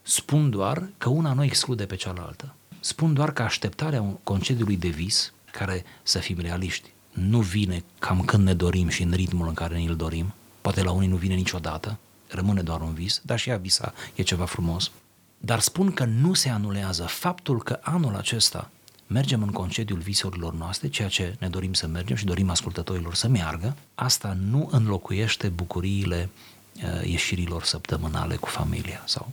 Spun 0.01 0.49
doar 0.49 0.89
că 0.97 1.09
una 1.09 1.33
nu 1.33 1.43
exclude 1.43 1.85
pe 1.85 1.95
cealaltă. 1.95 2.53
Spun 2.79 3.13
doar 3.13 3.31
că 3.33 3.41
așteptarea 3.41 4.03
concediului 4.23 4.77
de 4.77 4.87
vis, 4.87 5.33
care, 5.51 5.83
să 6.03 6.19
fim 6.19 6.39
realiști, 6.39 6.89
nu 7.11 7.39
vine 7.39 7.83
cam 7.99 8.21
când 8.21 8.43
ne 8.43 8.53
dorim 8.53 8.87
și 8.87 9.03
în 9.03 9.11
ritmul 9.11 9.47
în 9.47 9.53
care 9.53 9.77
ne-l 9.77 9.95
dorim, 9.95 10.33
poate 10.61 10.83
la 10.83 10.91
unii 10.91 11.07
nu 11.07 11.15
vine 11.15 11.33
niciodată, 11.33 11.97
rămâne 12.27 12.61
doar 12.61 12.81
un 12.81 12.93
vis, 12.93 13.21
dar 13.23 13.39
și 13.39 13.51
a 13.51 13.57
visa 13.57 13.93
e 14.15 14.21
ceva 14.21 14.45
frumos. 14.45 14.91
Dar 15.37 15.59
spun 15.59 15.91
că 15.91 16.05
nu 16.05 16.33
se 16.33 16.49
anulează 16.49 17.03
faptul 17.03 17.63
că 17.63 17.79
anul 17.81 18.15
acesta 18.15 18.69
mergem 19.11 19.41
în 19.41 19.51
concediul 19.51 19.99
visurilor 19.99 20.53
noastre, 20.53 20.87
ceea 20.87 21.07
ce 21.07 21.35
ne 21.39 21.49
dorim 21.49 21.73
să 21.73 21.87
mergem 21.87 22.15
și 22.15 22.25
dorim 22.25 22.49
ascultătorilor 22.49 23.15
să 23.15 23.27
meargă, 23.27 23.75
asta 23.95 24.37
nu 24.49 24.69
înlocuiește 24.71 25.47
bucuriile 25.47 26.29
uh, 26.75 27.09
ieșirilor 27.09 27.63
săptămânale 27.63 28.35
cu 28.35 28.47
familia 28.47 29.03
sau, 29.05 29.31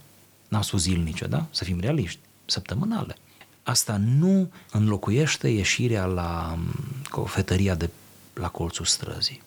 n-am 0.48 0.62
spus 0.62 0.80
zilnice, 0.82 1.26
da? 1.26 1.46
Să 1.50 1.64
fim 1.64 1.80
realiști, 1.80 2.18
săptămânale. 2.44 3.16
Asta 3.62 3.96
nu 3.96 4.50
înlocuiește 4.70 5.48
ieșirea 5.48 6.04
la 6.04 6.52
um, 6.54 6.74
cofetăria 7.08 7.74
de 7.74 7.90
la 8.34 8.48
colțul 8.48 8.84
străzii, 8.84 9.42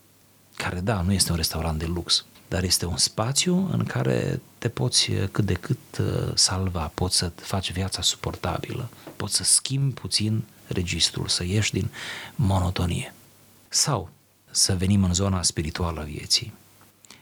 care, 0.56 0.80
da, 0.80 1.02
nu 1.02 1.14
este 1.14 1.32
un 1.32 1.38
restaurant 1.38 1.80
de 1.80 1.86
lux, 1.86 2.26
dar 2.50 2.64
este 2.64 2.86
un 2.86 2.98
spațiu 2.98 3.70
în 3.72 3.84
care 3.84 4.42
te 4.58 4.70
poți 4.70 5.12
uh, 5.12 5.28
cât 5.32 5.46
de 5.46 5.54
cât 5.54 5.98
uh, 6.00 6.32
salva, 6.34 6.92
poți 6.94 7.18
să 7.18 7.32
faci 7.36 7.72
viața 7.72 8.02
suportabilă, 8.02 8.90
poți 9.16 9.36
să 9.36 9.44
schimbi 9.44 9.94
puțin 9.94 10.44
registrul, 10.68 11.28
să 11.28 11.44
ieși 11.44 11.72
din 11.72 11.90
monotonie. 12.36 13.14
Sau 13.68 14.10
să 14.52 14.76
venim 14.76 15.04
în 15.04 15.14
zona 15.14 15.44
spirituală 15.44 16.00
a 16.00 16.04
vieții. 16.04 16.54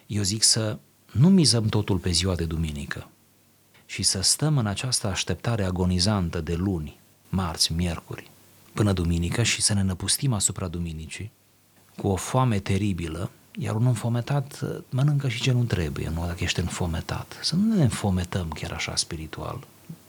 Eu 0.08 0.24
zic 0.24 0.44
să 0.44 0.78
nu 1.12 1.30
mizăm 1.30 1.66
totul 1.66 1.98
pe 1.98 2.12
ziua 2.12 2.36
de 2.36 2.46
duminică 2.46 3.10
și 3.86 4.04
să 4.04 4.22
stăm 4.22 4.58
în 4.58 4.66
această 4.66 5.08
așteptare 5.08 5.64
agonizantă 5.64 6.42
de 6.42 6.54
luni, 6.54 7.00
marți, 7.30 7.74
miercuri, 7.74 8.32
până 8.74 8.94
duminică 8.94 9.44
și 9.44 9.62
să 9.62 9.74
ne 9.74 9.82
năpustim 9.82 10.34
asupra 10.34 10.68
duminicii 10.68 11.32
cu 11.98 12.08
o 12.08 12.16
foame 12.16 12.60
teribilă 12.60 13.32
iar 13.60 13.76
un 13.76 13.86
înfometat 13.86 14.60
uh, 14.64 14.78
mănâncă 14.90 15.28
și 15.28 15.42
ce 15.42 15.52
nu 15.52 15.64
trebuie, 15.64 16.12
nu 16.16 16.26
dacă 16.26 16.44
ești 16.44 16.60
înfometat. 16.60 17.40
Să 17.42 17.56
nu 17.56 17.76
ne 17.76 17.84
înfometăm 17.84 18.48
chiar 18.48 18.72
așa 18.72 18.96
spiritual, 18.96 19.60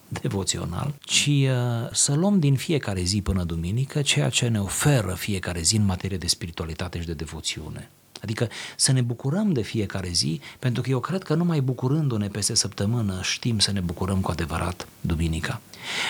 devoțional, 0.09 0.95
ci 1.00 1.26
uh, 1.26 1.88
să 1.93 2.14
luăm 2.14 2.38
din 2.38 2.55
fiecare 2.55 3.02
zi 3.02 3.23
până 3.23 3.45
duminică 3.45 4.02
ceea 4.02 4.28
ce 4.28 4.49
ne 4.49 4.61
oferă 4.61 5.14
fiecare 5.14 5.61
zi 5.61 5.76
în 5.76 5.85
materie 5.85 6.19
de 6.19 6.26
spiritualitate 6.26 7.00
și 7.00 7.07
de 7.07 7.14
devoțiune. 7.14 7.90
Adică 8.23 8.49
să 8.77 8.93
ne 8.93 9.00
bucurăm 9.00 9.53
de 9.53 9.62
fiecare 9.62 10.09
zi, 10.09 10.41
pentru 10.59 10.83
că 10.83 10.91
eu 10.91 11.00
cred 11.00 11.23
că 11.23 11.35
numai 11.35 11.61
bucurându-ne 11.61 12.29
peste 12.29 12.55
săptămână 12.55 13.21
știm 13.23 13.59
să 13.59 13.73
ne 13.73 13.81
bucurăm 13.81 14.21
cu 14.21 14.31
adevărat 14.31 14.88
duminica. 15.00 15.61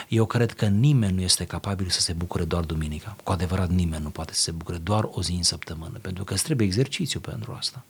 Eu 0.09 0.26
cred 0.26 0.52
că 0.52 0.67
nimeni 0.67 1.14
nu 1.14 1.21
este 1.21 1.45
capabil 1.45 1.88
să 1.88 2.00
se 2.00 2.12
bucure 2.12 2.45
doar 2.45 2.64
duminica. 2.64 3.17
Cu 3.25 3.33
adevărat 3.33 3.71
nimeni 3.71 4.02
nu 4.02 4.11
poate 4.11 4.35
să 4.35 4.40
se 4.40 4.50
bucure 4.50 4.76
doar 4.76 5.09
o 5.11 5.23
zi 5.23 5.33
în 5.33 5.43
săptămână, 5.43 5.99
pentru 6.00 6.25
că 6.25 6.35
îți 6.35 6.45
trebuie 6.45 6.67
exercițiu 6.67 7.21
pentru 7.21 7.55
asta. 7.59 7.85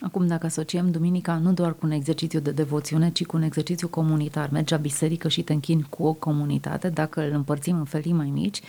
Acum, 0.00 0.26
dacă 0.26 0.46
asociem 0.46 0.90
duminica 0.90 1.36
nu 1.36 1.52
doar 1.52 1.72
cu 1.72 1.86
un 1.86 1.90
exercițiu 1.90 2.40
de 2.40 2.50
devoțiune, 2.50 3.10
ci 3.10 3.24
cu 3.24 3.36
un 3.36 3.42
exercițiu 3.42 3.88
comunitar, 3.88 4.50
mergi 4.50 4.72
la 4.72 4.78
biserică 4.78 5.28
și 5.28 5.42
te 5.42 5.52
închini 5.52 5.86
cu 5.90 6.04
o 6.04 6.12
comunitate, 6.12 6.88
dacă 6.88 7.26
îl 7.26 7.32
împărțim 7.32 7.76
în 7.76 7.84
felii 7.84 8.12
mai 8.12 8.30
mici, 8.30 8.60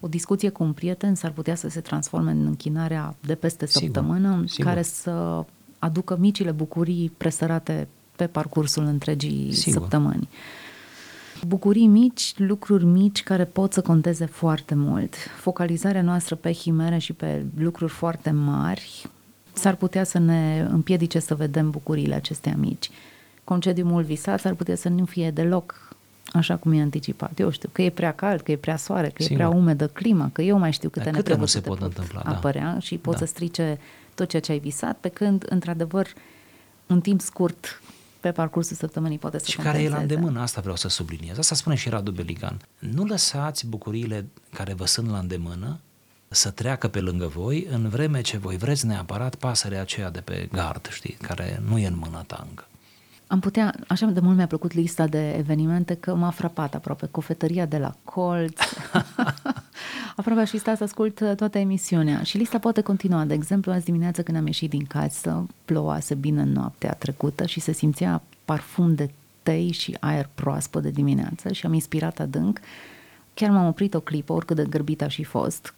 o 0.00 0.08
discuție 0.08 0.48
cu 0.48 0.62
un 0.62 0.72
prieten 0.72 1.14
s-ar 1.14 1.30
putea 1.30 1.54
să 1.54 1.68
se 1.68 1.80
transforme 1.80 2.30
în 2.30 2.46
închinarea 2.46 3.14
de 3.20 3.34
peste 3.34 3.66
sigur, 3.66 3.82
săptămână, 3.82 4.44
sigur. 4.46 4.64
care 4.64 4.82
să 4.82 5.44
aducă 5.78 6.16
micile 6.16 6.50
bucurii 6.50 7.12
presărate 7.16 7.88
pe 8.16 8.26
parcursul 8.26 8.84
întregii 8.84 9.52
sigur. 9.52 9.80
săptămâni. 9.80 10.28
Bucurii 11.46 11.86
mici, 11.86 12.34
lucruri 12.36 12.84
mici 12.84 13.22
care 13.22 13.44
pot 13.44 13.72
să 13.72 13.80
conteze 13.80 14.24
foarte 14.24 14.74
mult. 14.74 15.14
Focalizarea 15.36 16.02
noastră 16.02 16.34
pe 16.34 16.52
chimere 16.52 16.98
și 16.98 17.12
pe 17.12 17.44
lucruri 17.56 17.92
foarte 17.92 18.30
mari 18.30 19.06
s-ar 19.52 19.74
putea 19.74 20.04
să 20.04 20.18
ne 20.18 20.66
împiedice 20.70 21.18
să 21.18 21.34
vedem 21.34 21.70
bucuriile 21.70 22.14
acestea 22.14 22.54
mici. 22.56 22.90
Concediul 23.44 23.88
mult 23.88 24.06
visat 24.06 24.40
s-ar 24.40 24.54
putea 24.54 24.76
să 24.76 24.88
nu 24.88 25.04
fie 25.04 25.30
deloc 25.30 25.87
așa 26.32 26.56
cum 26.56 26.72
e 26.72 26.80
anticipat. 26.80 27.38
Eu 27.38 27.50
știu 27.50 27.68
că 27.72 27.82
e 27.82 27.90
prea 27.90 28.12
cald, 28.12 28.40
că 28.40 28.50
e 28.50 28.56
prea 28.56 28.76
soare, 28.76 29.08
că 29.08 29.22
Sigur. 29.22 29.32
e 29.32 29.34
prea 29.34 29.48
umedă 29.48 29.86
clima, 29.86 30.30
că 30.32 30.42
eu 30.42 30.58
mai 30.58 30.72
știu 30.72 30.88
câte 30.88 31.10
câte 31.10 31.34
nu 31.34 31.46
se 31.46 31.60
pot 31.60 31.82
întâmpla, 31.82 32.22
da. 32.24 32.30
apărea 32.30 32.72
da. 32.72 32.78
și 32.78 32.96
pot 32.96 33.12
da. 33.12 33.18
să 33.18 33.24
strice 33.26 33.78
tot 34.14 34.28
ceea 34.28 34.42
ce 34.42 34.52
ai 34.52 34.58
visat, 34.58 34.96
pe 34.96 35.08
când, 35.08 35.46
într-adevăr, 35.48 36.06
un 36.86 37.00
timp 37.00 37.20
scurt 37.20 37.82
pe 38.20 38.32
parcursul 38.32 38.76
săptămânii 38.76 39.18
poate 39.18 39.38
să 39.38 39.44
Și 39.48 39.56
care 39.56 39.82
e 39.82 39.88
la 39.88 39.98
îndemână, 39.98 40.40
asta 40.40 40.60
vreau 40.60 40.76
să 40.76 40.88
subliniez. 40.88 41.38
Asta 41.38 41.54
spune 41.54 41.76
și 41.76 41.88
Radu 41.88 42.10
Beligan. 42.10 42.60
Nu 42.78 43.04
lăsați 43.04 43.66
bucuriile 43.66 44.26
care 44.52 44.74
vă 44.74 44.86
sunt 44.86 45.10
la 45.10 45.18
îndemână 45.18 45.78
să 46.28 46.50
treacă 46.50 46.88
pe 46.88 47.00
lângă 47.00 47.26
voi 47.26 47.66
în 47.70 47.88
vreme 47.88 48.20
ce 48.20 48.36
voi 48.36 48.56
vreți 48.56 48.86
neapărat 48.86 49.34
pasărea 49.34 49.80
aceea 49.80 50.10
de 50.10 50.20
pe 50.20 50.48
gard, 50.52 50.88
știi, 50.90 51.16
care 51.22 51.62
nu 51.68 51.78
e 51.78 51.86
în 51.86 51.96
mână 51.96 52.24
ta 52.26 52.46
încă. 52.48 52.66
Am 53.28 53.40
putea, 53.40 53.74
așa 53.88 54.06
de 54.06 54.20
mult 54.20 54.36
mi-a 54.36 54.46
plăcut 54.46 54.72
lista 54.72 55.06
de 55.06 55.34
evenimente 55.36 55.94
că 55.94 56.14
m-a 56.14 56.30
frapat 56.30 56.74
aproape. 56.74 57.08
Cofetăria 57.10 57.66
de 57.66 57.78
la 57.78 57.94
Colț. 58.04 58.60
aproape 60.16 60.40
aș 60.40 60.50
fi 60.50 60.58
stat 60.58 60.76
să 60.76 60.82
ascult 60.82 61.22
toată 61.36 61.58
emisiunea. 61.58 62.22
Și 62.22 62.36
lista 62.36 62.58
poate 62.58 62.80
continua. 62.80 63.24
De 63.24 63.34
exemplu, 63.34 63.72
azi 63.72 63.84
dimineață 63.84 64.22
când 64.22 64.36
am 64.36 64.46
ieșit 64.46 64.70
din 64.70 64.84
casă, 64.84 65.46
plouase 65.64 66.14
bine 66.14 66.40
în 66.40 66.52
noaptea 66.52 66.92
trecută 66.92 67.46
și 67.46 67.60
se 67.60 67.72
simțea 67.72 68.22
parfum 68.44 68.94
de 68.94 69.10
tei 69.42 69.70
și 69.72 69.96
aer 70.00 70.28
proaspăt 70.34 70.82
de 70.82 70.90
dimineață 70.90 71.52
și 71.52 71.66
am 71.66 71.72
inspirat 71.72 72.20
adânc. 72.20 72.60
Chiar 73.34 73.50
m-am 73.50 73.66
oprit 73.66 73.94
o 73.94 74.00
clipă, 74.00 74.32
oricât 74.32 74.56
de 74.56 74.64
gârbit 74.64 75.02
aș 75.02 75.14
fi 75.14 75.24
fost, 75.24 75.74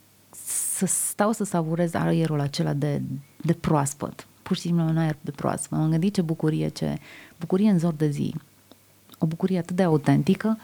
să 0.76 0.86
stau 0.86 1.32
să 1.32 1.44
savurez 1.44 1.94
aerul 1.94 2.40
acela 2.40 2.72
de, 2.72 3.02
de 3.36 3.52
proaspăt. 3.52 4.26
Pur 4.50 4.58
și 4.58 4.64
simplu 4.64 4.84
un 4.84 4.98
aer 4.98 5.16
de 5.20 5.30
proaspăt. 5.30 5.78
M-am 5.78 5.90
gândit 5.90 6.14
ce 6.14 6.22
bucurie, 6.22 6.68
ce 6.68 6.98
bucurie 7.38 7.70
în 7.70 7.78
zor 7.78 7.92
de 7.92 8.08
zi. 8.08 8.34
O 9.18 9.26
bucurie 9.26 9.58
atât 9.58 9.76
de 9.76 9.82
autentică, 9.82 10.58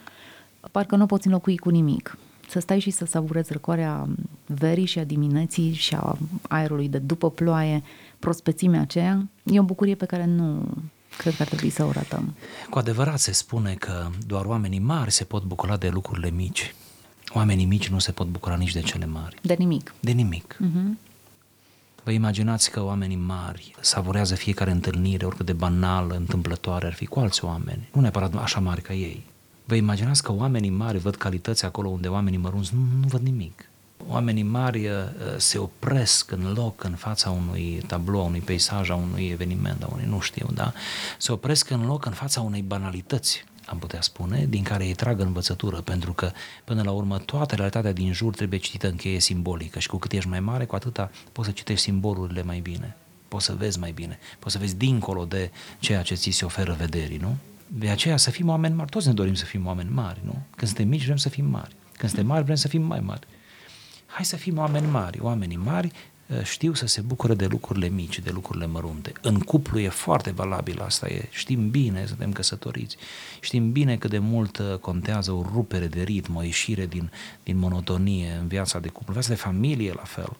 parcă 0.70 0.96
nu 0.96 1.02
o 1.02 1.06
poți 1.06 1.26
înlocui 1.26 1.56
cu 1.56 1.68
nimic. 1.68 2.18
Să 2.48 2.60
stai 2.60 2.78
și 2.78 2.90
să 2.90 3.04
savurezi 3.04 3.52
răcoarea 3.52 4.08
verii 4.46 4.84
și 4.84 4.98
a 4.98 5.04
dimineții 5.04 5.72
și 5.72 5.94
a 5.94 6.18
aerului 6.48 6.88
de 6.88 6.98
după 6.98 7.30
ploaie, 7.30 7.82
prospețimea 8.18 8.80
aceea, 8.80 9.28
e 9.42 9.60
o 9.60 9.62
bucurie 9.62 9.94
pe 9.94 10.06
care 10.06 10.24
nu 10.24 10.64
cred 11.18 11.34
că 11.34 11.42
ar 11.42 11.48
trebui 11.48 11.70
să 11.70 11.84
o 11.84 11.90
ratăm. 11.90 12.34
Cu 12.70 12.78
adevărat 12.78 13.18
se 13.18 13.32
spune 13.32 13.74
că 13.74 14.08
doar 14.26 14.44
oamenii 14.44 14.78
mari 14.78 15.10
se 15.10 15.24
pot 15.24 15.44
bucura 15.44 15.76
de 15.76 15.88
lucrurile 15.88 16.30
mici. 16.30 16.74
Oamenii 17.32 17.64
mici 17.64 17.88
nu 17.88 17.98
se 17.98 18.12
pot 18.12 18.26
bucura 18.26 18.56
nici 18.56 18.72
de 18.72 18.80
cele 18.80 19.06
mari. 19.06 19.36
De 19.42 19.54
nimic. 19.58 19.94
De 20.00 20.10
nimic. 20.10 20.56
Uh-huh. 20.64 21.04
Vă 22.06 22.12
imaginați 22.12 22.70
că 22.70 22.82
oamenii 22.82 23.16
mari 23.16 23.74
savurează 23.80 24.34
fiecare 24.34 24.70
întâlnire, 24.70 25.26
oricât 25.26 25.46
de 25.46 25.52
banală, 25.52 26.14
întâmplătoare 26.14 26.86
ar 26.86 26.92
fi 26.92 27.06
cu 27.06 27.18
alți 27.18 27.44
oameni, 27.44 27.88
nu 27.92 28.00
neapărat 28.00 28.34
așa 28.34 28.60
mari 28.60 28.80
ca 28.82 28.92
ei. 28.92 29.24
Vă 29.64 29.74
imaginați 29.74 30.22
că 30.22 30.32
oamenii 30.32 30.70
mari 30.70 30.98
văd 30.98 31.16
calități 31.16 31.64
acolo 31.64 31.88
unde 31.88 32.08
oamenii 32.08 32.38
mărunți 32.38 32.74
nu, 32.74 32.80
nu 33.00 33.06
văd 33.06 33.20
nimic. 33.20 33.68
Oamenii 34.08 34.42
mari 34.42 34.86
uh, 34.86 34.92
se 35.36 35.58
opresc 35.58 36.30
în 36.30 36.52
loc 36.52 36.84
în 36.84 36.94
fața 36.94 37.30
unui 37.30 37.82
tablou, 37.86 38.26
unui 38.26 38.40
peisaj, 38.40 38.90
a 38.90 38.94
unui 38.94 39.28
eveniment, 39.28 39.82
a 39.82 39.88
unui 39.92 40.04
nu 40.08 40.20
știu, 40.20 40.48
da? 40.54 40.72
Se 41.18 41.32
opresc 41.32 41.70
în 41.70 41.86
loc 41.86 42.04
în 42.04 42.12
fața 42.12 42.40
unei 42.40 42.62
banalități 42.62 43.44
am 43.66 43.78
putea 43.78 44.00
spune, 44.00 44.46
din 44.48 44.62
care 44.62 44.86
ei 44.86 44.94
trag 44.94 45.20
învățătură, 45.20 45.80
pentru 45.80 46.12
că, 46.12 46.30
până 46.64 46.82
la 46.82 46.90
urmă, 46.90 47.18
toată 47.18 47.54
realitatea 47.54 47.92
din 47.92 48.12
jur 48.12 48.34
trebuie 48.34 48.58
citită 48.58 48.88
în 48.88 48.96
cheie 48.96 49.20
simbolică 49.20 49.78
și 49.78 49.88
cu 49.88 49.96
cât 49.96 50.12
ești 50.12 50.28
mai 50.28 50.40
mare, 50.40 50.64
cu 50.64 50.74
atâta 50.74 51.10
poți 51.32 51.48
să 51.48 51.54
citești 51.54 51.82
simbolurile 51.82 52.42
mai 52.42 52.60
bine, 52.60 52.96
poți 53.28 53.44
să 53.44 53.54
vezi 53.54 53.78
mai 53.78 53.92
bine, 53.92 54.18
poți 54.38 54.54
să 54.54 54.60
vezi 54.60 54.76
dincolo 54.76 55.24
de 55.24 55.50
ceea 55.78 56.02
ce 56.02 56.14
ți 56.14 56.30
se 56.30 56.44
oferă 56.44 56.72
vederii, 56.78 57.16
nu? 57.16 57.36
De 57.66 57.88
aceea 57.88 58.16
să 58.16 58.30
fim 58.30 58.48
oameni 58.48 58.74
mari, 58.74 58.90
toți 58.90 59.06
ne 59.06 59.12
dorim 59.12 59.34
să 59.34 59.44
fim 59.44 59.66
oameni 59.66 59.90
mari, 59.90 60.20
nu? 60.24 60.42
Când 60.56 60.70
suntem 60.70 60.88
mici 60.88 61.04
vrem 61.04 61.16
să 61.16 61.28
fim 61.28 61.44
mari, 61.44 61.74
când 61.96 62.10
suntem 62.10 62.26
mari 62.26 62.44
vrem 62.44 62.56
să 62.56 62.68
fim 62.68 62.82
mai 62.82 63.00
mari. 63.00 63.26
Hai 64.06 64.24
să 64.24 64.36
fim 64.36 64.58
oameni 64.58 64.86
mari, 64.86 65.20
oamenii 65.20 65.56
mari 65.56 65.92
Eh, 65.92 66.15
știu 66.42 66.74
să 66.74 66.86
se 66.86 67.00
bucure 67.00 67.34
de 67.34 67.46
lucrurile 67.46 67.88
mici, 67.88 68.18
de 68.18 68.30
lucrurile 68.30 68.66
mărunte. 68.66 69.12
În 69.22 69.38
cuplu 69.38 69.78
e 69.78 69.88
foarte 69.88 70.30
valabil 70.30 70.80
asta, 70.80 71.06
e. 71.06 71.28
știm 71.30 71.70
bine, 71.70 72.06
suntem 72.06 72.32
căsătoriți, 72.32 72.96
știm 73.40 73.72
bine 73.72 73.96
cât 73.96 74.10
de 74.10 74.18
mult 74.18 74.58
eh, 74.58 74.76
contează 74.80 75.32
o 75.32 75.44
rupere 75.52 75.86
de 75.86 76.02
ritm, 76.02 76.36
o 76.36 76.42
ieșire 76.42 76.86
din, 76.86 77.10
din 77.42 77.56
monotonie 77.56 78.38
în 78.40 78.46
viața 78.46 78.78
de 78.78 78.88
cuplu, 78.88 79.12
viața 79.12 79.28
de 79.28 79.34
familie 79.34 79.92
la 79.92 80.04
fel. 80.04 80.36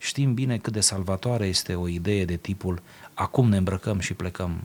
Știm 0.00 0.34
bine 0.34 0.58
cât 0.58 0.72
de 0.72 0.80
salvatoare 0.80 1.46
este 1.46 1.74
o 1.74 1.88
idee 1.88 2.24
de 2.24 2.36
tipul 2.36 2.82
acum 3.14 3.48
ne 3.48 3.56
îmbrăcăm 3.56 3.98
și 3.98 4.14
plecăm 4.14 4.64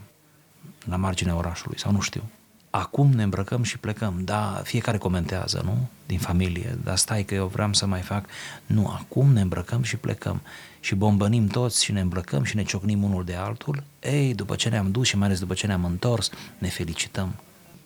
la 0.86 0.96
marginea 0.96 1.36
orașului 1.36 1.80
sau 1.80 1.92
nu 1.92 2.02
știu 2.02 2.24
acum 2.72 3.12
ne 3.12 3.24
îmbrăcăm 3.24 3.64
și 3.64 3.78
plecăm. 3.78 4.22
Da, 4.24 4.62
fiecare 4.64 4.98
comentează, 4.98 5.62
nu? 5.66 5.88
Din 6.06 6.20
familie, 6.20 6.78
dar 6.84 6.98
stai 6.98 7.24
că 7.24 7.34
eu 7.34 7.48
vreau 7.48 7.74
să 7.74 7.86
mai 7.86 8.02
fac. 8.02 8.26
Nu, 8.66 8.88
acum 8.88 9.34
ne 9.34 9.42
îmbrăcăm 9.42 9.84
și 9.84 9.98
plecăm. 9.98 10.42
Și 10.80 10.96
bombănim 10.96 11.48
toți 11.48 11.84
și 11.84 11.92
ne 11.92 12.00
îmbrăcăm 12.00 12.44
și 12.44 12.56
ne 12.56 12.64
ciocnim 12.64 13.04
unul 13.04 13.24
de 13.24 13.36
altul. 13.36 13.84
Ei, 14.00 14.34
după 14.34 14.56
ce 14.56 14.70
ne-am 14.70 14.92
dus 14.92 15.08
și 15.08 15.18
mai 15.18 15.28
ales 15.28 15.40
după 15.40 15.54
ce 15.54 15.68
ne-am 15.68 15.86
întors, 15.86 16.30
ne 16.58 16.68
felicităm. 16.68 17.36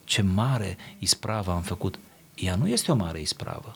Ce 0.04 0.22
mare 0.22 0.78
ispravă 1.00 1.52
am 1.52 1.62
făcut. 1.62 2.00
Ea 2.36 2.56
nu 2.56 2.68
este 2.68 2.92
o 2.92 2.96
mare 2.96 3.22
ispravă, 3.22 3.76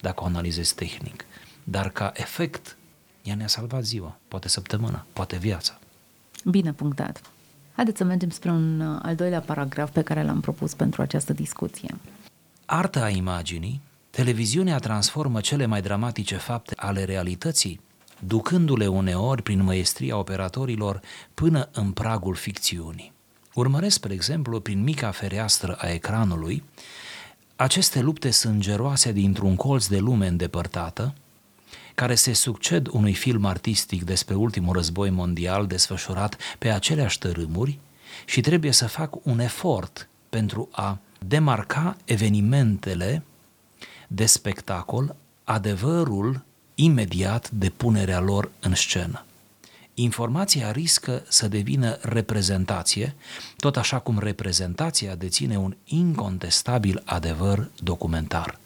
dacă 0.00 0.22
o 0.22 0.26
analizezi 0.26 0.74
tehnic, 0.74 1.24
dar 1.64 1.90
ca 1.90 2.12
efect, 2.14 2.76
ea 3.22 3.34
ne-a 3.34 3.46
salvat 3.46 3.84
ziua, 3.84 4.18
poate 4.28 4.48
săptămâna, 4.48 5.06
poate 5.12 5.36
viața. 5.36 5.78
Bine 6.44 6.72
punctat. 6.72 7.22
Haideți 7.82 8.02
să 8.02 8.08
mergem 8.08 8.30
spre 8.30 8.50
un 8.50 8.80
uh, 8.80 8.98
al 9.02 9.14
doilea 9.14 9.40
paragraf 9.40 9.90
pe 9.90 10.02
care 10.02 10.22
l-am 10.22 10.40
propus 10.40 10.74
pentru 10.74 11.02
această 11.02 11.32
discuție. 11.32 11.96
Arta 12.66 13.02
a 13.02 13.08
imaginii, 13.08 13.80
televiziunea 14.10 14.78
transformă 14.78 15.40
cele 15.40 15.66
mai 15.66 15.82
dramatice 15.82 16.36
fapte 16.36 16.72
ale 16.76 17.04
realității, 17.04 17.80
ducându-le 18.18 18.86
uneori 18.86 19.42
prin 19.42 19.62
măestria 19.62 20.16
operatorilor 20.16 21.00
până 21.34 21.68
în 21.72 21.90
pragul 21.90 22.34
ficțiunii. 22.34 23.12
Urmăresc, 23.54 23.94
spre 23.94 24.12
exemplu, 24.12 24.60
prin 24.60 24.82
mica 24.82 25.10
fereastră 25.10 25.76
a 25.80 25.88
ecranului, 25.88 26.64
aceste 27.56 28.00
lupte 28.00 28.30
sângeroase 28.30 29.12
dintr-un 29.12 29.56
colț 29.56 29.86
de 29.86 29.98
lume 29.98 30.26
îndepărtată, 30.26 31.14
care 31.94 32.14
se 32.14 32.32
succed 32.32 32.86
unui 32.90 33.14
film 33.14 33.44
artistic 33.44 34.04
despre 34.04 34.34
ultimul 34.34 34.74
război 34.74 35.10
mondial 35.10 35.66
desfășurat 35.66 36.36
pe 36.58 36.70
aceleași 36.70 37.18
tărâmuri 37.18 37.78
și 38.24 38.40
trebuie 38.40 38.72
să 38.72 38.86
fac 38.86 39.26
un 39.26 39.38
efort 39.38 40.08
pentru 40.28 40.68
a 40.72 40.98
demarca 41.26 41.96
evenimentele 42.04 43.22
de 44.08 44.26
spectacol, 44.26 45.16
adevărul 45.44 46.44
imediat 46.74 47.50
de 47.50 47.70
punerea 47.70 48.20
lor 48.20 48.50
în 48.60 48.74
scenă. 48.74 49.24
Informația 49.94 50.70
riscă 50.70 51.22
să 51.28 51.48
devină 51.48 51.98
reprezentație, 52.00 53.14
tot 53.56 53.76
așa 53.76 53.98
cum 53.98 54.18
reprezentația 54.18 55.14
deține 55.14 55.58
un 55.58 55.76
incontestabil 55.84 57.02
adevăr 57.04 57.70
documentar. 57.82 58.58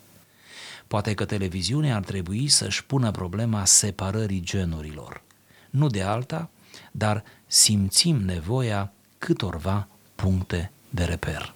Poate 0.87 1.14
că 1.14 1.25
televiziunea 1.25 1.97
ar 1.97 2.05
trebui 2.05 2.49
să-și 2.49 2.85
pună 2.85 3.11
problema 3.11 3.64
separării 3.64 4.40
genurilor. 4.40 5.23
Nu 5.71 5.87
de 5.87 6.02
alta, 6.02 6.50
dar 6.93 7.25
simțim 7.47 8.16
nevoia 8.16 8.93
câtorva 9.19 9.88
puncte 10.14 10.71
de 10.90 11.05
reper. 11.05 11.55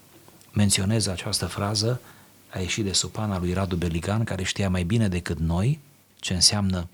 Menționez 0.53 1.07
această 1.07 1.47
frază, 1.47 2.01
a 2.49 2.59
ieșit 2.59 2.85
de 2.85 2.93
supana 2.93 3.39
lui 3.39 3.53
Radu 3.53 3.77
Beligan, 3.77 4.25
care 4.25 4.43
știa 4.43 4.71
mai 4.71 4.83
bine 4.83 5.09
decât 5.09 5.39
noi 5.39 5.81
ce 6.21 6.35
înseamnă 6.35 6.89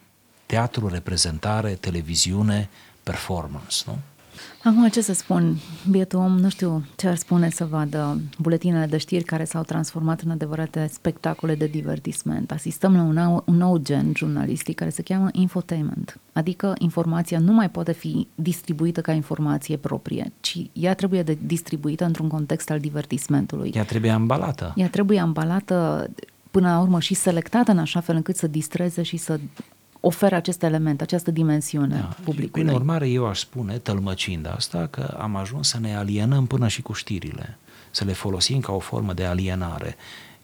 teatru, 0.46 0.88
reprezentare, 0.88 1.74
televiziune, 1.74 2.68
performance, 3.02 3.82
nu? 3.86 3.98
Acum 4.64 4.88
ce 4.88 5.00
să 5.00 5.12
spun, 5.12 5.56
bietul 5.90 6.18
om, 6.18 6.38
nu 6.38 6.48
știu 6.48 6.84
ce 6.96 7.08
ar 7.08 7.16
spune 7.16 7.50
să 7.50 7.64
vadă 7.64 8.20
buletinele 8.38 8.86
de 8.86 8.96
știri 8.96 9.24
care 9.24 9.44
s-au 9.44 9.62
transformat 9.62 10.20
în 10.20 10.30
adevărate 10.30 10.88
spectacole 10.92 11.54
de 11.54 11.66
divertisment. 11.66 12.50
Asistăm 12.50 12.94
la 12.94 13.02
un 13.02 13.12
nou, 13.12 13.42
un 13.46 13.56
nou 13.56 13.76
gen 13.76 14.12
jurnalistic 14.16 14.74
care 14.74 14.90
se 14.90 15.02
cheamă 15.02 15.28
infotainment, 15.32 16.20
adică 16.32 16.74
informația 16.78 17.38
nu 17.38 17.52
mai 17.52 17.70
poate 17.70 17.92
fi 17.92 18.26
distribuită 18.34 19.00
ca 19.00 19.12
informație 19.12 19.76
proprie, 19.76 20.32
ci 20.40 20.66
ea 20.72 20.94
trebuie 20.94 21.22
de 21.22 21.38
distribuită 21.42 22.04
într-un 22.04 22.28
context 22.28 22.70
al 22.70 22.78
divertismentului. 22.78 23.72
Ea 23.74 23.84
trebuie 23.84 24.10
ambalată. 24.10 24.72
Ea 24.76 24.88
trebuie 24.88 25.20
ambalată 25.20 26.10
până 26.50 26.68
la 26.68 26.80
urmă 26.80 27.00
și 27.00 27.14
selectată 27.14 27.70
în 27.70 27.78
așa 27.78 28.00
fel 28.00 28.16
încât 28.16 28.36
să 28.36 28.46
distreze 28.46 29.02
și 29.02 29.16
să 29.16 29.38
oferă 30.00 30.34
acest 30.34 30.62
element, 30.62 31.00
această 31.00 31.30
dimensiune 31.30 31.96
da. 31.96 32.16
publicului. 32.24 32.64
Prin 32.64 32.76
urmare, 32.76 33.08
eu 33.08 33.26
aș 33.26 33.38
spune, 33.38 33.78
tălmăcind 33.78 34.52
asta, 34.56 34.86
că 34.90 35.16
am 35.20 35.36
ajuns 35.36 35.68
să 35.68 35.78
ne 35.80 35.96
alienăm 35.96 36.46
până 36.46 36.68
și 36.68 36.82
cu 36.82 36.92
știrile, 36.92 37.58
să 37.90 38.04
le 38.04 38.12
folosim 38.12 38.60
ca 38.60 38.72
o 38.72 38.78
formă 38.78 39.12
de 39.12 39.24
alienare, 39.24 39.96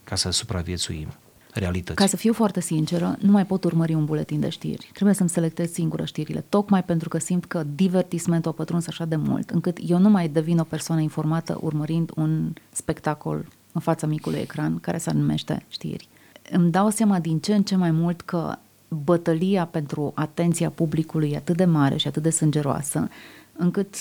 ca 0.04 0.14
să 0.14 0.30
supraviețuim 0.30 1.09
realității. 1.52 1.94
Ca 1.94 2.06
să 2.06 2.16
fiu 2.16 2.32
foarte 2.32 2.61
sinceră, 2.61 3.16
nu 3.21 3.30
mai 3.30 3.47
pot 3.47 3.64
urmări 3.64 3.94
un 3.94 4.04
buletin 4.04 4.40
de 4.40 4.49
știri. 4.49 4.90
Trebuie 4.92 5.14
să-mi 5.14 5.28
selectez 5.28 5.71
singură 5.71 6.04
știrile, 6.04 6.44
tocmai 6.49 6.85
pentru 6.85 7.09
că 7.09 7.18
simt 7.18 7.44
că 7.44 7.62
divertismentul 7.75 8.50
a 8.50 8.54
pătruns 8.54 8.87
așa 8.87 9.04
de 9.04 9.16
mult, 9.16 9.50
încât 9.50 9.78
eu 9.87 9.99
nu 9.99 10.09
mai 10.09 10.28
devin 10.28 10.59
o 10.59 10.64
persoană 10.64 11.00
informată 11.00 11.59
urmărind 11.61 12.11
un 12.14 12.52
spectacol 12.71 13.47
în 13.73 13.80
fața 13.80 14.06
micului 14.06 14.38
ecran 14.38 14.78
care 14.80 14.99
se 14.99 15.12
numește 15.12 15.64
știri. 15.68 16.09
Îmi 16.50 16.71
dau 16.71 16.90
seama 16.90 17.18
din 17.18 17.38
ce 17.38 17.54
în 17.54 17.62
ce 17.62 17.76
mai 17.76 17.90
mult 17.90 18.21
că 18.21 18.59
bătălia 19.05 19.67
pentru 19.67 20.13
atenția 20.15 20.71
publicului 20.71 21.31
e 21.31 21.37
atât 21.37 21.57
de 21.57 21.65
mare 21.65 21.97
și 21.97 22.07
atât 22.07 22.23
de 22.23 22.31
sângeroasă, 22.31 23.09
încât 23.57 23.95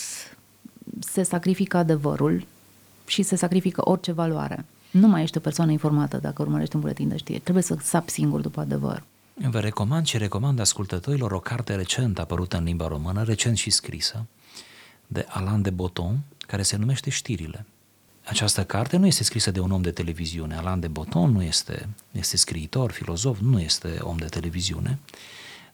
se 0.99 1.23
sacrifică 1.23 1.77
adevărul 1.77 2.45
și 3.05 3.21
se 3.21 3.35
sacrifică 3.35 3.89
orice 3.89 4.11
valoare. 4.11 4.65
Nu 4.91 5.07
mai 5.07 5.21
ești 5.21 5.37
o 5.37 5.39
persoană 5.39 5.71
informată 5.71 6.17
dacă 6.17 6.41
urmărești 6.41 6.75
un 6.75 6.81
buletin 6.81 7.07
de 7.07 7.17
știri. 7.17 7.39
Trebuie 7.39 7.63
să 7.63 7.77
sapi 7.81 8.11
singur 8.11 8.41
după 8.41 8.59
adevăr. 8.59 9.03
Vă 9.49 9.59
recomand 9.59 10.05
și 10.05 10.17
recomand 10.17 10.59
ascultătorilor 10.59 11.31
o 11.31 11.39
carte 11.39 11.75
recent 11.75 12.19
apărută 12.19 12.57
în 12.57 12.63
limba 12.63 12.87
română, 12.87 13.23
recent 13.23 13.57
și 13.57 13.69
scrisă, 13.69 14.25
de 15.07 15.25
Alain 15.29 15.61
de 15.61 15.69
Botton, 15.69 16.19
care 16.47 16.61
se 16.61 16.77
numește 16.77 17.09
Știrile. 17.09 17.65
Această 18.23 18.63
carte 18.63 18.97
nu 18.97 19.05
este 19.05 19.23
scrisă 19.23 19.51
de 19.51 19.59
un 19.59 19.71
om 19.71 19.81
de 19.81 19.91
televiziune. 19.91 20.55
Alain 20.55 20.79
de 20.79 20.87
Botton 20.87 21.31
nu 21.31 21.43
este, 21.43 21.89
este 22.11 22.37
scriitor, 22.37 22.91
filozof, 22.91 23.39
nu 23.39 23.59
este 23.59 23.97
om 24.01 24.17
de 24.17 24.25
televiziune, 24.25 24.99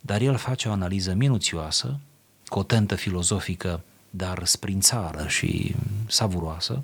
dar 0.02 0.22
el 0.22 0.36
face 0.36 0.70
o 0.70 0.72
analiză 0.72 1.14
minuțioasă, 1.14 2.00
cu 2.46 2.60
o 2.60 2.64
tentă 2.64 2.96
filozofică, 2.96 3.84
dar 4.10 4.46
sprințară 4.46 5.28
și 5.28 5.76
savuroasă, 6.08 6.84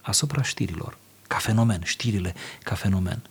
asupra 0.00 0.42
știrilor, 0.42 0.98
ca 1.26 1.36
fenomen, 1.36 1.80
știrile 1.84 2.34
ca 2.62 2.74
fenomen. 2.74 3.22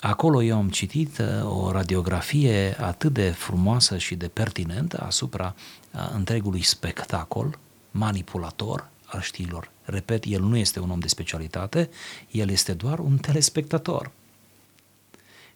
Acolo 0.00 0.42
eu 0.42 0.56
am 0.56 0.68
citit 0.68 1.18
uh, 1.18 1.26
o 1.44 1.70
radiografie 1.70 2.76
atât 2.80 3.12
de 3.12 3.30
frumoasă 3.30 3.98
și 3.98 4.14
de 4.14 4.28
pertinentă 4.28 5.02
asupra 5.06 5.54
uh, 5.90 6.10
întregului 6.14 6.62
spectacol 6.62 7.58
manipulator 7.90 8.88
al 9.08 9.20
știrilor. 9.20 9.70
Repet, 9.84 10.24
el 10.26 10.42
nu 10.42 10.56
este 10.56 10.80
un 10.80 10.90
om 10.90 10.98
de 10.98 11.08
specialitate, 11.08 11.90
el 12.30 12.50
este 12.50 12.72
doar 12.72 12.98
un 12.98 13.16
telespectator 13.16 14.10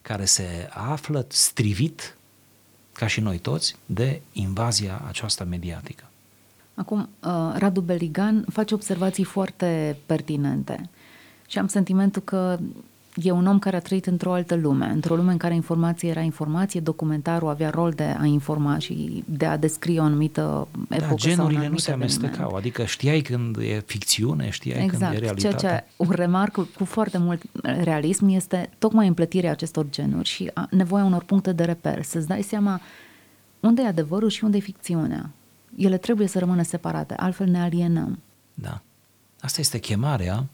care 0.02 0.24
se 0.24 0.68
află 0.70 1.26
strivit, 1.28 2.16
ca 2.92 3.06
și 3.06 3.20
noi 3.20 3.38
toți, 3.38 3.76
de 3.86 4.20
invazia 4.32 5.02
aceasta 5.06 5.44
mediatică. 5.44 6.04
Acum, 6.74 6.98
uh, 7.00 7.54
Radu 7.54 7.80
Beligan 7.80 8.44
face 8.52 8.74
observații 8.74 9.24
foarte 9.24 9.96
pertinente 10.06 10.90
și 11.46 11.58
am 11.58 11.66
sentimentul 11.66 12.22
că 12.22 12.58
e 13.14 13.30
un 13.30 13.46
om 13.46 13.58
care 13.58 13.76
a 13.76 13.80
trăit 13.80 14.06
într-o 14.06 14.32
altă 14.32 14.54
lume, 14.54 14.86
într-o 14.86 15.14
lume 15.14 15.32
în 15.32 15.36
care 15.36 15.54
informația 15.54 16.08
era 16.08 16.20
informație, 16.20 16.80
documentarul 16.80 17.48
avea 17.48 17.70
rol 17.70 17.90
de 17.90 18.16
a 18.20 18.24
informa 18.24 18.78
și 18.78 19.24
de 19.26 19.46
a 19.46 19.56
descrie 19.56 20.00
o 20.00 20.02
anumită 20.02 20.68
da, 20.88 20.96
epocă 20.96 21.08
da, 21.08 21.14
genurile 21.16 21.60
sau 21.60 21.70
nu 21.70 21.76
se 21.76 21.92
amestecau, 21.92 22.54
adică 22.54 22.84
știai 22.84 23.20
când 23.20 23.56
e 23.56 23.82
ficțiune, 23.86 24.50
știai 24.50 24.84
exact. 24.84 25.12
când 25.12 25.14
e 25.14 25.18
realitate. 25.24 25.56
Ceea 25.56 25.74
ce 25.78 25.84
o 25.96 26.10
remarc 26.10 26.52
cu 26.52 26.84
foarte 26.84 27.18
mult 27.18 27.42
realism 27.62 28.28
este 28.28 28.70
tocmai 28.78 29.06
împletirea 29.06 29.50
acestor 29.50 29.86
genuri 29.90 30.28
și 30.28 30.50
nevoia 30.70 31.04
unor 31.04 31.22
puncte 31.22 31.52
de 31.52 31.64
reper, 31.64 32.02
să-ți 32.02 32.26
dai 32.26 32.42
seama 32.42 32.80
unde 33.60 33.82
e 33.82 33.86
adevărul 33.86 34.28
și 34.28 34.44
unde 34.44 34.56
e 34.56 34.60
ficțiunea. 34.60 35.30
Ele 35.76 35.96
trebuie 35.96 36.26
să 36.26 36.38
rămână 36.38 36.62
separate, 36.62 37.14
altfel 37.14 37.46
ne 37.46 37.60
alienăm. 37.60 38.18
Da. 38.54 38.80
Asta 39.40 39.60
este 39.60 39.78
chemarea 39.78 40.46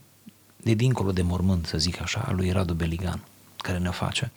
de 0.63 0.73
dincolo 0.73 1.11
de 1.11 1.21
mormânt, 1.21 1.65
să 1.65 1.77
zic 1.77 2.01
așa, 2.01 2.19
al 2.19 2.35
lui 2.35 2.51
Radu 2.51 2.73
Beligan, 2.73 3.23
care 3.57 3.77
ne 3.77 3.89
face, 3.89 4.31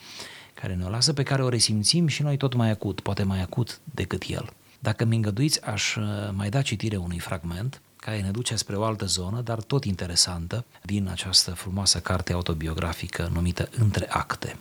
care 0.54 0.74
ne-o 0.74 0.88
lasă, 0.88 1.12
pe 1.12 1.22
care 1.22 1.42
o 1.42 1.48
resimțim 1.48 2.06
și 2.06 2.22
noi 2.22 2.36
tot 2.36 2.54
mai 2.54 2.70
acut, 2.70 3.00
poate 3.00 3.22
mai 3.22 3.42
acut 3.42 3.80
decât 3.84 4.22
el. 4.26 4.52
Dacă 4.78 5.04
mi 5.04 5.16
îngăduiți, 5.16 5.64
aș 5.64 5.96
uh, 5.96 6.04
mai 6.32 6.48
da 6.48 6.62
citire 6.62 6.96
unui 6.96 7.18
fragment 7.18 7.80
care 7.96 8.20
ne 8.20 8.30
duce 8.30 8.56
spre 8.56 8.76
o 8.76 8.84
altă 8.84 9.04
zonă, 9.04 9.40
dar 9.40 9.62
tot 9.62 9.84
interesantă, 9.84 10.64
din 10.82 11.08
această 11.08 11.50
frumoasă 11.50 12.00
carte 12.00 12.32
autobiografică 12.32 13.30
numită 13.32 13.68
Între 13.78 14.06
acte. 14.10 14.56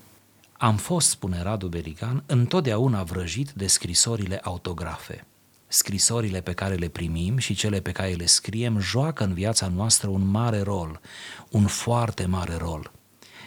Am 0.57 0.75
fost, 0.77 1.09
spune 1.09 1.41
Radu 1.41 1.67
Beligan, 1.67 2.23
întotdeauna 2.25 3.03
vrăjit 3.03 3.51
de 3.51 3.67
scrisorile 3.67 4.39
autografe– 4.43 5.25
scrisorile 5.71 6.41
pe 6.41 6.53
care 6.53 6.75
le 6.75 6.87
primim 6.87 7.37
și 7.37 7.53
cele 7.53 7.81
pe 7.81 7.91
care 7.91 8.11
le 8.11 8.25
scriem 8.25 8.79
joacă 8.79 9.23
în 9.23 9.33
viața 9.33 9.67
noastră 9.67 10.09
un 10.09 10.27
mare 10.27 10.61
rol, 10.61 11.01
un 11.49 11.65
foarte 11.65 12.25
mare 12.25 12.55
rol. 12.55 12.91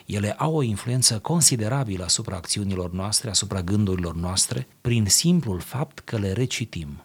Ele 0.07 0.33
au 0.33 0.55
o 0.55 0.63
influență 0.63 1.19
considerabilă 1.19 2.05
asupra 2.05 2.37
acțiunilor 2.37 2.93
noastre, 2.93 3.31
asupra 3.31 3.63
gândurilor 3.63 4.15
noastre, 4.15 4.67
prin 4.81 5.07
simplul 5.07 5.61
fapt 5.61 5.99
că 5.99 6.19
le 6.19 6.33
recitim. 6.33 7.05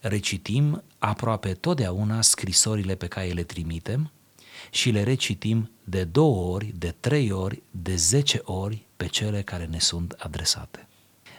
Recitim 0.00 0.82
aproape 0.98 1.52
totdeauna 1.52 2.22
scrisorile 2.22 2.94
pe 2.94 3.06
care 3.06 3.28
le 3.28 3.42
trimitem 3.42 4.10
și 4.70 4.90
le 4.90 5.02
recitim 5.02 5.70
de 5.84 6.04
două 6.04 6.54
ori, 6.54 6.72
de 6.78 6.94
trei 7.00 7.30
ori, 7.30 7.62
de 7.70 7.94
zece 7.94 8.40
ori 8.44 8.86
pe 8.96 9.06
cele 9.06 9.42
care 9.42 9.64
ne 9.64 9.78
sunt 9.78 10.12
adresate. 10.18 10.88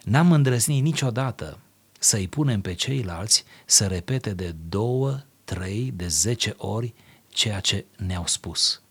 N-am 0.04 0.32
îndrăznit 0.32 0.84
niciodată 0.84 1.58
să-i 2.00 2.28
punem 2.28 2.62
pe 2.62 2.74
ceilalți 2.74 3.44
să 3.66 3.88
repete 3.88 4.34
de 4.34 4.56
două, 4.70 5.20
trei, 5.44 5.94
de 5.96 6.08
zece 6.08 6.54
ori 6.58 6.94
ceea 7.30 7.60
ce 7.60 7.86
ne-au 7.98 8.28
spus. 8.28 8.82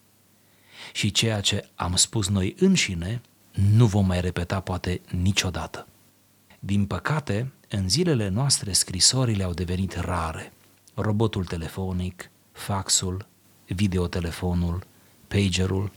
Și 0.92 1.10
ceea 1.10 1.40
ce 1.40 1.68
am 1.74 1.96
spus 1.96 2.28
noi 2.28 2.54
înșine 2.58 3.20
nu 3.50 3.86
vom 3.86 4.06
mai 4.06 4.20
repeta 4.20 4.60
poate 4.60 5.00
niciodată. 5.10 5.86
Din 6.58 6.86
păcate, 6.86 7.52
în 7.68 7.88
zilele 7.88 8.28
noastre 8.28 8.72
scrisorile 8.72 9.42
au 9.42 9.52
devenit 9.52 9.94
rare. 9.94 10.52
Robotul 10.94 11.44
telefonic, 11.44 12.30
faxul, 12.52 13.26
videotelefonul, 13.66 14.86
pagerul, 15.28 15.92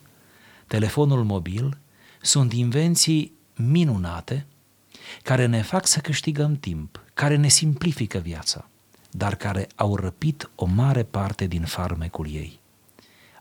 telefonul 0.68 1.24
mobil 1.24 1.78
sunt 2.22 2.54
invenții 2.54 3.34
minunate 3.56 4.46
care 5.24 5.46
ne 5.46 5.62
fac 5.62 5.88
să 5.88 6.00
câștigăm 6.00 6.56
timp, 6.56 7.04
care 7.14 7.36
ne 7.36 7.48
simplifică 7.48 8.18
viața, 8.18 8.68
dar 9.12 9.36
care 9.36 9.68
au 9.76 9.96
răpit 9.96 10.50
o 10.56 10.66
mare 10.66 11.04
parte 11.04 11.46
din 11.46 11.64
farmecul 11.64 12.28
ei. 12.28 12.60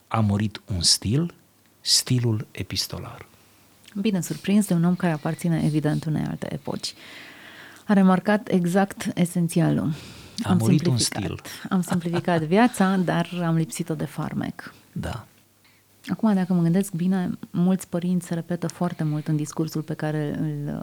A 0.09 0.21
murit 0.21 0.61
un 0.75 0.81
stil, 0.81 1.35
stilul 1.81 2.47
epistolar. 2.51 3.27
Bine 3.95 4.21
surprins 4.21 4.67
de 4.67 4.75
un 4.75 4.85
om 4.85 4.95
care 4.95 5.13
aparține 5.13 5.63
evident 5.65 6.05
unei 6.05 6.25
alte 6.29 6.53
epoci. 6.53 6.95
A 7.87 7.93
remarcat 7.93 8.49
exact 8.49 9.11
esențialul. 9.15 9.93
A 10.43 10.51
am 10.51 10.57
murit 10.57 10.87
un 10.87 10.99
stil. 10.99 11.41
Am 11.69 11.83
simplificat 11.83 12.43
viața, 12.55 12.97
dar 12.97 13.29
am 13.45 13.57
lipsit-o 13.57 13.95
de 13.95 14.05
farmec. 14.05 14.75
Da. 14.93 15.27
Acum, 16.09 16.35
dacă 16.35 16.53
mă 16.53 16.63
gândesc 16.63 16.93
bine, 16.93 17.31
mulți 17.51 17.89
părinți 17.89 18.27
se 18.27 18.35
repetă 18.35 18.69
foarte 18.69 19.05
mult 19.05 19.29
în 19.29 19.37
discursul 19.37 19.83
pe 19.83 19.95
care 19.95 20.39
îl 20.39 20.83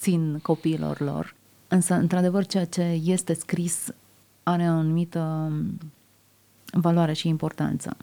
țin 0.00 0.38
copiilor 0.42 1.00
lor. 1.00 1.34
Însă, 1.68 1.94
într-adevăr, 1.94 2.46
ceea 2.46 2.64
ce 2.64 3.00
este 3.04 3.34
scris 3.34 3.92
are 4.42 4.62
o 4.62 4.72
anumită 4.72 5.52
valoare 6.72 7.12
și 7.12 7.28
importanță. 7.28 7.96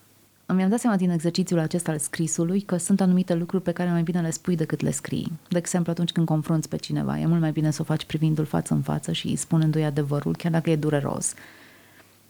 Îmi 0.45 0.63
am 0.63 0.69
dat 0.69 0.79
seama 0.79 0.97
din 0.97 1.09
exercițiul 1.09 1.59
acesta 1.59 1.91
al 1.91 1.97
scrisului 1.97 2.61
că 2.61 2.77
sunt 2.77 3.01
anumite 3.01 3.33
lucruri 3.33 3.63
pe 3.63 3.71
care 3.71 3.89
mai 3.89 4.03
bine 4.03 4.21
le 4.21 4.29
spui 4.29 4.55
decât 4.55 4.81
le 4.81 4.91
scrii. 4.91 5.31
De 5.49 5.57
exemplu, 5.57 5.91
atunci 5.91 6.11
când 6.11 6.25
confrunți 6.25 6.69
pe 6.69 6.75
cineva, 6.75 7.19
e 7.19 7.25
mult 7.25 7.39
mai 7.39 7.51
bine 7.51 7.71
să 7.71 7.81
o 7.81 7.85
faci 7.85 8.05
privindu-l 8.05 8.45
față 8.45 8.73
în 8.73 8.81
față 8.81 9.11
și 9.11 9.35
spunându-i 9.35 9.83
adevărul, 9.83 10.35
chiar 10.35 10.51
dacă 10.51 10.69
e 10.69 10.75
dureros. 10.75 11.33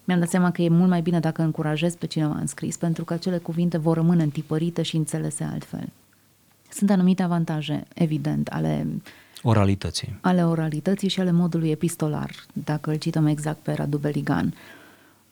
Mi-am 0.03 0.19
dat 0.19 0.29
seama 0.29 0.51
că 0.51 0.61
e 0.61 0.69
mult 0.69 0.89
mai 0.89 1.01
bine 1.01 1.19
dacă 1.19 1.41
încurajezi 1.41 1.97
pe 1.97 2.05
cineva 2.05 2.35
în 2.35 2.47
scris, 2.47 2.77
pentru 2.77 3.03
că 3.03 3.13
acele 3.13 3.37
cuvinte 3.37 3.77
vor 3.77 3.95
rămâne 3.95 4.23
întipărite 4.23 4.81
și 4.81 4.95
înțelese 4.95 5.43
altfel. 5.43 5.89
Sunt 6.69 6.89
anumite 6.89 7.23
avantaje, 7.23 7.83
evident, 7.93 8.47
ale 8.47 8.87
oralității. 9.47 10.17
Ale 10.21 10.45
oralității 10.45 11.07
și 11.07 11.19
ale 11.19 11.31
modului 11.31 11.69
epistolar, 11.69 12.31
dacă 12.53 12.89
îl 12.89 12.95
cităm 12.95 13.25
exact 13.25 13.57
pe 13.57 13.73
Radu 13.73 13.97
Beligan. 13.97 14.53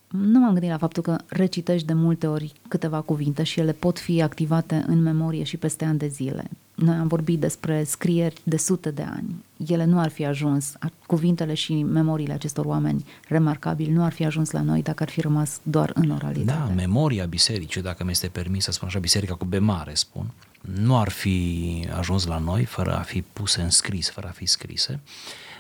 Nu 0.08 0.40
m-am 0.40 0.52
gândit 0.52 0.70
la 0.70 0.78
faptul 0.78 1.04
că 1.04 1.18
recitești 1.28 1.88
de 1.88 1.94
multe 1.94 2.28
ori 2.28 2.54
câteva 2.68 3.02
cuvinte 3.02 3.44
și 3.44 3.60
ele 3.60 3.72
pot 3.72 4.00
fi 4.00 4.22
activate 4.22 4.84
în 4.88 5.02
memorie 5.02 5.44
și 5.44 5.58
peste 5.58 5.86
ani 5.86 5.98
de 5.98 6.08
zile. 6.08 6.50
Noi 6.76 6.96
am 6.96 7.08
vorbit 7.08 7.40
despre 7.40 7.84
scrieri 7.84 8.42
de 8.44 8.58
sute 8.58 8.92
de 8.92 9.02
ani. 9.02 9.44
Ele 9.68 9.86
nu 9.86 10.00
ar 10.00 10.10
fi 10.10 10.26
ajuns, 10.26 10.74
cuvintele 11.06 11.54
și 11.54 11.84
memoriile 11.84 12.34
acestor 12.34 12.66
oameni 12.66 13.06
remarcabili 13.28 13.92
nu 13.92 14.04
ar 14.04 14.12
fi 14.12 14.26
ajuns 14.26 14.52
la 14.52 14.62
noi 14.62 14.82
dacă 14.82 15.04
ar 15.04 15.10
fi 15.10 15.22
rămas 15.22 15.60
doar 15.64 15.92
în 15.94 16.10
oralitate. 16.10 16.64
Da, 16.68 16.74
memoria 16.76 17.26
bisericii, 17.26 17.82
dacă 17.82 18.04
mi 18.04 18.12
este 18.12 18.28
permis 18.28 18.64
să 18.64 18.72
spun 18.72 18.88
așa, 18.88 19.00
biserica 19.00 19.36
cu 19.36 19.46
B 19.46 19.54
mare 19.54 19.94
spun, 19.94 20.26
nu 20.72 20.98
ar 20.98 21.10
fi 21.10 21.88
ajuns 21.98 22.26
la 22.26 22.38
noi 22.38 22.66
fără 22.66 22.98
a 22.98 23.02
fi 23.02 23.22
puse 23.22 23.62
în 23.62 23.70
scris, 23.70 24.10
fără 24.10 24.28
a 24.28 24.32
fi 24.32 24.46
scrise. 24.46 25.00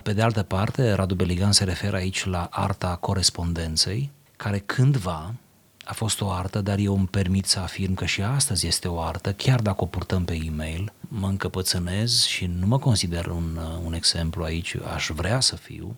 Pe 0.03 0.13
de 0.13 0.21
altă 0.21 0.43
parte, 0.43 0.91
Radu 0.91 1.15
Beligan 1.15 1.51
se 1.51 1.63
referă 1.63 1.95
aici 1.95 2.25
la 2.25 2.47
arta 2.51 2.95
corespondenței, 2.95 4.11
care 4.35 4.59
cândva 4.59 5.33
a 5.85 5.93
fost 5.93 6.21
o 6.21 6.31
artă, 6.31 6.61
dar 6.61 6.77
eu 6.77 6.95
îmi 6.95 7.07
permit 7.07 7.45
să 7.45 7.59
afirm 7.59 7.93
că 7.93 8.05
și 8.05 8.21
astăzi 8.21 8.67
este 8.67 8.87
o 8.87 9.01
artă, 9.01 9.33
chiar 9.33 9.61
dacă 9.61 9.83
o 9.83 9.85
purtăm 9.85 10.25
pe 10.25 10.39
e-mail, 10.45 10.93
mă 10.99 11.27
încăpățânez 11.27 12.23
și 12.23 12.45
nu 12.45 12.67
mă 12.67 12.79
consider 12.79 13.25
un, 13.25 13.59
un 13.85 13.93
exemplu 13.93 14.43
aici, 14.43 14.75
aș 14.93 15.09
vrea 15.13 15.39
să 15.39 15.55
fiu, 15.55 15.97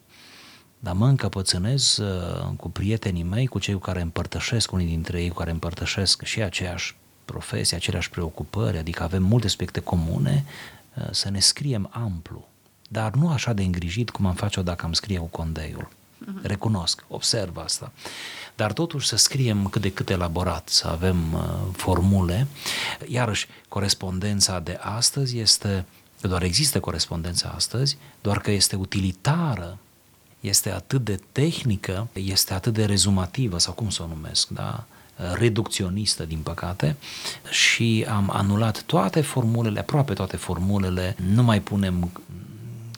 dar 0.80 0.94
mă 0.94 1.08
încăpățânez 1.08 1.98
uh, 1.98 2.48
cu 2.58 2.70
prietenii 2.70 3.24
mei, 3.24 3.46
cu 3.46 3.60
cei 3.60 3.74
cu 3.74 3.80
care 3.80 4.02
împărtășesc, 4.02 4.72
unii 4.72 4.88
dintre 4.88 5.22
ei 5.22 5.30
cu 5.30 5.36
care 5.36 5.52
împărtășesc 5.52 6.24
și 6.24 6.42
aceeași 6.42 6.96
profesie, 7.26 7.78
aceleași 7.78 8.10
preocupări, 8.10 8.78
adică 8.78 9.04
avem 9.04 9.24
multe 9.24 9.46
aspecte 9.46 9.80
comune, 9.80 10.46
uh, 10.94 11.08
să 11.12 11.30
ne 11.30 11.40
scriem 11.40 11.90
amplu, 11.92 12.48
dar 12.88 13.14
nu 13.14 13.30
așa 13.30 13.54
de 13.54 13.64
îngrijit 13.64 14.10
cum 14.10 14.26
am 14.26 14.34
face-o 14.34 14.62
dacă 14.62 14.86
am 14.86 14.94
scrie 14.94 15.18
cu 15.18 15.26
condeiul. 15.26 15.88
Uh-huh. 15.88 16.42
Recunosc, 16.42 17.06
observ 17.08 17.58
asta. 17.58 17.92
Dar 18.56 18.74
totuși 18.74 19.08
să 19.08 19.16
scriem 19.16 19.68
cât 19.68 19.82
de 19.82 19.92
cât 19.92 20.10
elaborat, 20.10 20.70
să 20.70 20.88
avem 20.88 21.34
uh, 21.34 21.42
formule. 21.72 22.48
Iarăși, 23.08 23.48
corespondența 23.68 24.60
de 24.60 24.80
astăzi 24.82 25.38
este, 25.38 25.86
doar 26.22 26.44
există 26.44 26.80
corespondența 26.80 27.54
astăzi, 27.56 27.98
doar 28.22 28.40
că 28.40 28.52
este 28.52 28.76
utilitară, 28.76 29.78
este 30.40 30.72
atât 30.72 31.04
de 31.04 31.20
tehnică, 31.32 32.08
este 32.14 32.54
atât 32.54 32.74
de 32.74 32.86
rezumativă, 32.86 33.58
sau 33.58 33.74
cum 33.74 33.90
să 33.90 34.04
o 34.04 34.08
numesc, 34.08 34.48
da? 34.48 34.86
Reducționistă, 35.16 36.26
din 36.26 36.40
păcate, 36.40 36.96
și 37.50 38.06
am 38.10 38.30
anulat 38.34 38.84
toate 38.84 39.22
formulele, 39.22 39.80
aproape 39.80 40.14
toate 40.14 40.38
formulele, 40.38 41.16
nu 41.34 41.44
mai 41.44 41.62
punem 41.62 42.12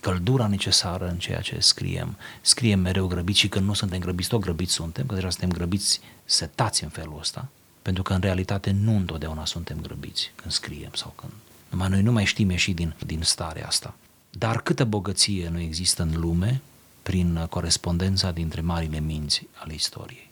căldura 0.02 0.48
necesară 0.48 1.08
în 1.08 1.18
ceea 1.18 1.42
ce 1.42 1.60
scriem. 1.60 2.18
Scriem 2.42 2.80
mereu 2.80 3.08
grăbiți 3.08 3.40
și 3.40 3.48
când 3.48 3.66
nu 3.66 3.74
suntem 3.74 4.00
grăbiți, 4.00 4.30
tot 4.30 4.40
grăbiți 4.40 4.74
suntem, 4.74 5.06
că 5.06 5.16
deja 5.16 5.30
suntem 5.30 5.50
grăbiți, 5.50 6.00
setați 6.26 6.84
în 6.84 6.90
felul 6.90 7.18
ăsta, 7.20 7.48
pentru 7.82 8.04
că 8.04 8.14
în 8.14 8.20
realitate 8.20 8.72
nu 8.72 8.96
întotdeauna 8.96 9.46
suntem 9.46 9.78
grăbiți 9.82 10.32
când 10.36 10.54
scriem 10.54 10.92
sau 10.94 11.14
când... 11.16 11.32
Numai 11.70 11.90
noi 11.90 12.02
nu 12.02 12.12
mai 12.12 12.26
știm 12.26 12.50
ieși 12.50 12.72
din, 12.72 12.96
din 13.06 13.22
starea 13.22 13.68
asta. 13.68 13.96
Dar 14.30 14.62
câtă 14.62 14.84
bogăție 14.84 15.50
nu 15.50 15.60
există 15.60 16.02
în 16.02 16.20
lume 16.20 16.62
prin 17.04 17.46
corespondența 17.50 18.32
dintre 18.32 18.62
marile 18.62 19.00
minți 19.00 19.48
ale 19.54 19.74
istoriei. 19.74 20.30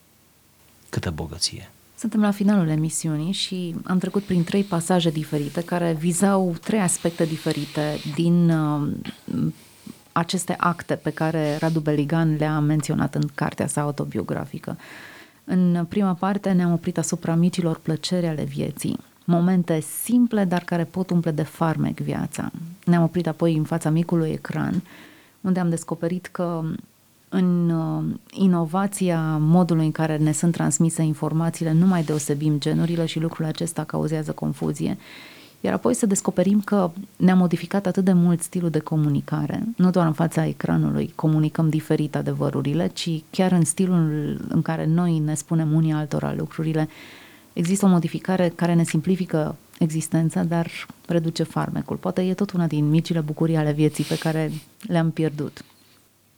Câtă 0.90 1.12
bogăție. 1.12 1.70
Suntem 1.98 2.22
la 2.22 2.32
finalul 2.32 2.68
emisiunii 2.68 3.32
și 3.32 3.76
am 3.84 3.98
trecut 3.98 4.24
prin 4.24 4.44
trei 4.44 4.64
pasaje 4.64 5.10
diferite 5.10 5.64
care 5.64 5.96
vizau 6.00 6.56
trei 6.64 6.80
aspecte 6.80 7.26
diferite 7.26 7.98
din 8.16 8.50
uh, 8.50 8.88
aceste 10.12 10.56
acte 10.58 10.96
pe 10.96 11.10
care 11.10 11.58
Radu 11.58 11.80
Beligan 11.80 12.36
le-a 12.36 12.60
menționat 12.60 13.16
în 13.16 13.28
cartea 13.36 13.68
sa 13.68 13.82
autobiografică. 13.82 14.78
În 15.44 15.86
prima 15.90 16.14
parte 16.14 16.52
ne-am 16.52 16.72
oprit 16.72 16.98
asupra 16.98 17.36
micilor 17.36 17.80
plăceri 17.80 18.28
ale 18.28 18.44
vieții, 18.44 19.00
momente 19.26 19.80
simple, 19.80 20.44
dar 20.44 20.64
care 20.64 20.84
pot 20.84 21.10
umple 21.10 21.32
de 21.32 21.44
farmec 21.44 22.00
viața. 22.00 22.52
Ne-am 22.86 23.04
oprit 23.04 23.28
apoi 23.28 23.56
în 23.56 23.64
fața 23.64 23.90
micului 23.90 24.30
ecran, 24.30 24.84
unde 25.42 25.60
am 25.60 25.70
descoperit 25.70 26.26
că 26.26 26.64
în 27.30 27.70
uh, 27.70 28.04
inovația 28.32 29.38
modului 29.40 29.86
în 29.86 29.92
care 29.92 30.18
ne 30.18 30.32
sunt 30.32 30.54
transmise 30.54 31.02
informațiile, 31.02 31.72
nu 31.72 31.86
mai 31.86 32.04
deosebim 32.04 32.60
genurile 32.60 33.06
și 33.06 33.20
lucrul 33.20 33.46
acesta 33.46 33.84
cauzează 33.84 34.32
confuzie. 34.32 34.98
Iar 35.62 35.74
apoi 35.74 35.94
să 35.94 36.06
descoperim 36.06 36.62
că 36.62 36.92
ne-a 37.16 37.36
modificat 37.36 37.86
atât 37.86 38.04
de 38.04 38.14
mult 38.14 38.42
stilul 38.42 38.70
de 38.70 38.80
comunicare, 38.80 39.64
nu 39.78 39.90
doar 39.90 40.06
în 40.06 40.14
fața 40.14 40.46
ecranului 40.46 41.12
comunicăm 41.16 41.70
diferit 41.70 42.16
adevărurile, 42.16 42.88
ci 42.88 43.10
chiar 43.30 43.52
în 43.52 43.66
stilul 43.66 44.38
în 44.48 44.62
care 44.62 44.86
noi 44.86 45.20
ne 45.20 45.34
spunem 45.34 45.74
unii 45.74 45.92
altora 45.92 46.34
lucrurile, 46.38 46.90
există 47.54 47.86
o 47.86 47.90
modificare 47.90 48.52
care 48.56 48.74
ne 48.74 48.84
simplifică 48.84 49.56
existența, 49.80 50.44
dar 50.44 50.72
reduce 51.08 51.44
farmecul. 51.44 51.96
Poate 51.96 52.22
e 52.22 52.34
tot 52.34 52.52
una 52.52 52.68
din 52.68 52.90
micile 52.90 53.20
bucurii 53.20 53.56
ale 53.56 53.72
vieții 53.72 54.04
pe 54.04 54.18
care 54.18 54.52
le-am 54.88 55.12
pierdut. 55.12 55.66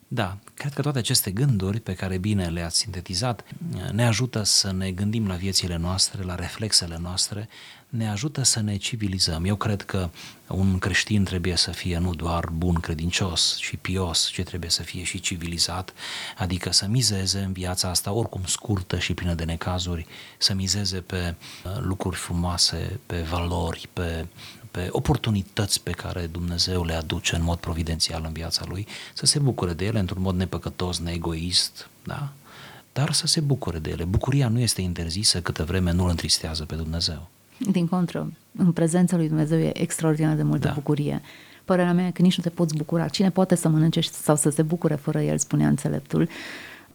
Da, 0.07 0.37
cred 0.57 0.73
că 0.73 0.81
toate 0.81 0.97
aceste 0.97 1.31
gânduri 1.31 1.79
pe 1.79 1.93
care 1.93 2.17
bine 2.17 2.47
le-ați 2.47 2.77
sintetizat 2.77 3.43
ne 3.91 4.05
ajută 4.05 4.43
să 4.43 4.71
ne 4.71 4.91
gândim 4.91 5.27
la 5.27 5.35
viețile 5.35 5.75
noastre, 5.77 6.23
la 6.23 6.35
reflexele 6.35 6.97
noastre, 7.01 7.49
ne 7.89 8.09
ajută 8.09 8.43
să 8.43 8.61
ne 8.61 8.75
civilizăm. 8.75 9.45
Eu 9.45 9.55
cred 9.55 9.81
că 9.81 10.09
un 10.47 10.79
creștin 10.79 11.23
trebuie 11.23 11.55
să 11.55 11.71
fie 11.71 11.97
nu 11.97 12.13
doar 12.13 12.49
bun 12.53 12.73
credincios 12.73 13.57
și 13.57 13.77
pios, 13.77 14.29
ci 14.31 14.41
trebuie 14.43 14.69
să 14.69 14.83
fie 14.83 15.03
și 15.03 15.19
civilizat, 15.19 15.93
adică 16.37 16.71
să 16.71 16.87
mizeze 16.87 17.39
în 17.39 17.51
viața 17.51 17.89
asta, 17.89 18.11
oricum 18.11 18.41
scurtă 18.45 18.99
și 18.99 19.13
plină 19.13 19.33
de 19.33 19.43
necazuri, 19.43 20.05
să 20.37 20.53
mizeze 20.53 21.01
pe 21.01 21.35
uh, 21.35 21.71
lucruri 21.79 22.15
frumoase, 22.15 22.99
pe 23.05 23.21
valori, 23.21 23.89
pe 23.93 24.25
pe 24.71 24.87
oportunități 24.91 25.83
pe 25.83 25.91
care 25.91 26.27
Dumnezeu 26.31 26.83
le 26.83 26.93
aduce 26.93 27.35
în 27.35 27.43
mod 27.43 27.57
providențial 27.57 28.23
în 28.25 28.33
viața 28.33 28.65
lui, 28.67 28.87
să 29.13 29.25
se 29.25 29.39
bucure 29.39 29.73
de 29.73 29.85
ele 29.85 29.99
într-un 29.99 30.21
mod 30.21 30.35
nepăcătos, 30.35 30.99
neegoist, 30.99 31.89
da? 32.03 32.29
dar 32.93 33.11
să 33.11 33.27
se 33.27 33.39
bucure 33.39 33.79
de 33.79 33.89
ele. 33.89 34.03
Bucuria 34.03 34.47
nu 34.47 34.59
este 34.59 34.81
interzisă 34.81 35.41
câtă 35.41 35.63
vreme 35.63 35.91
nu 35.91 36.03
îl 36.03 36.09
întristează 36.09 36.65
pe 36.65 36.75
Dumnezeu. 36.75 37.27
Din 37.71 37.87
contră, 37.87 38.31
în 38.57 38.71
prezența 38.71 39.15
lui 39.15 39.27
Dumnezeu 39.27 39.59
e 39.59 39.81
extraordinar 39.81 40.35
de 40.35 40.43
multă 40.43 40.67
da. 40.67 40.73
bucurie. 40.73 41.21
Părerea 41.65 41.93
mea 41.93 42.07
e 42.07 42.11
că 42.11 42.21
nici 42.21 42.37
nu 42.37 42.43
te 42.43 42.49
poți 42.49 42.75
bucura. 42.75 43.07
Cine 43.07 43.31
poate 43.31 43.55
să 43.55 43.67
mănânce 43.67 44.01
sau 44.01 44.35
să 44.35 44.49
se 44.49 44.61
bucure 44.61 44.95
fără 44.95 45.21
el, 45.21 45.37
spunea 45.37 45.67
înțeleptul. 45.67 46.29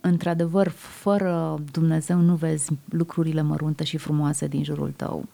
Într-adevăr, 0.01 0.69
fără 0.77 1.61
Dumnezeu 1.73 2.19
nu 2.19 2.35
vezi 2.35 2.71
lucrurile 2.89 3.43
mărunte 3.43 3.85
și 3.85 3.97
frumoase 3.97 4.47
din 4.47 4.65
jurul 4.65 4.93
tău. 4.97 5.29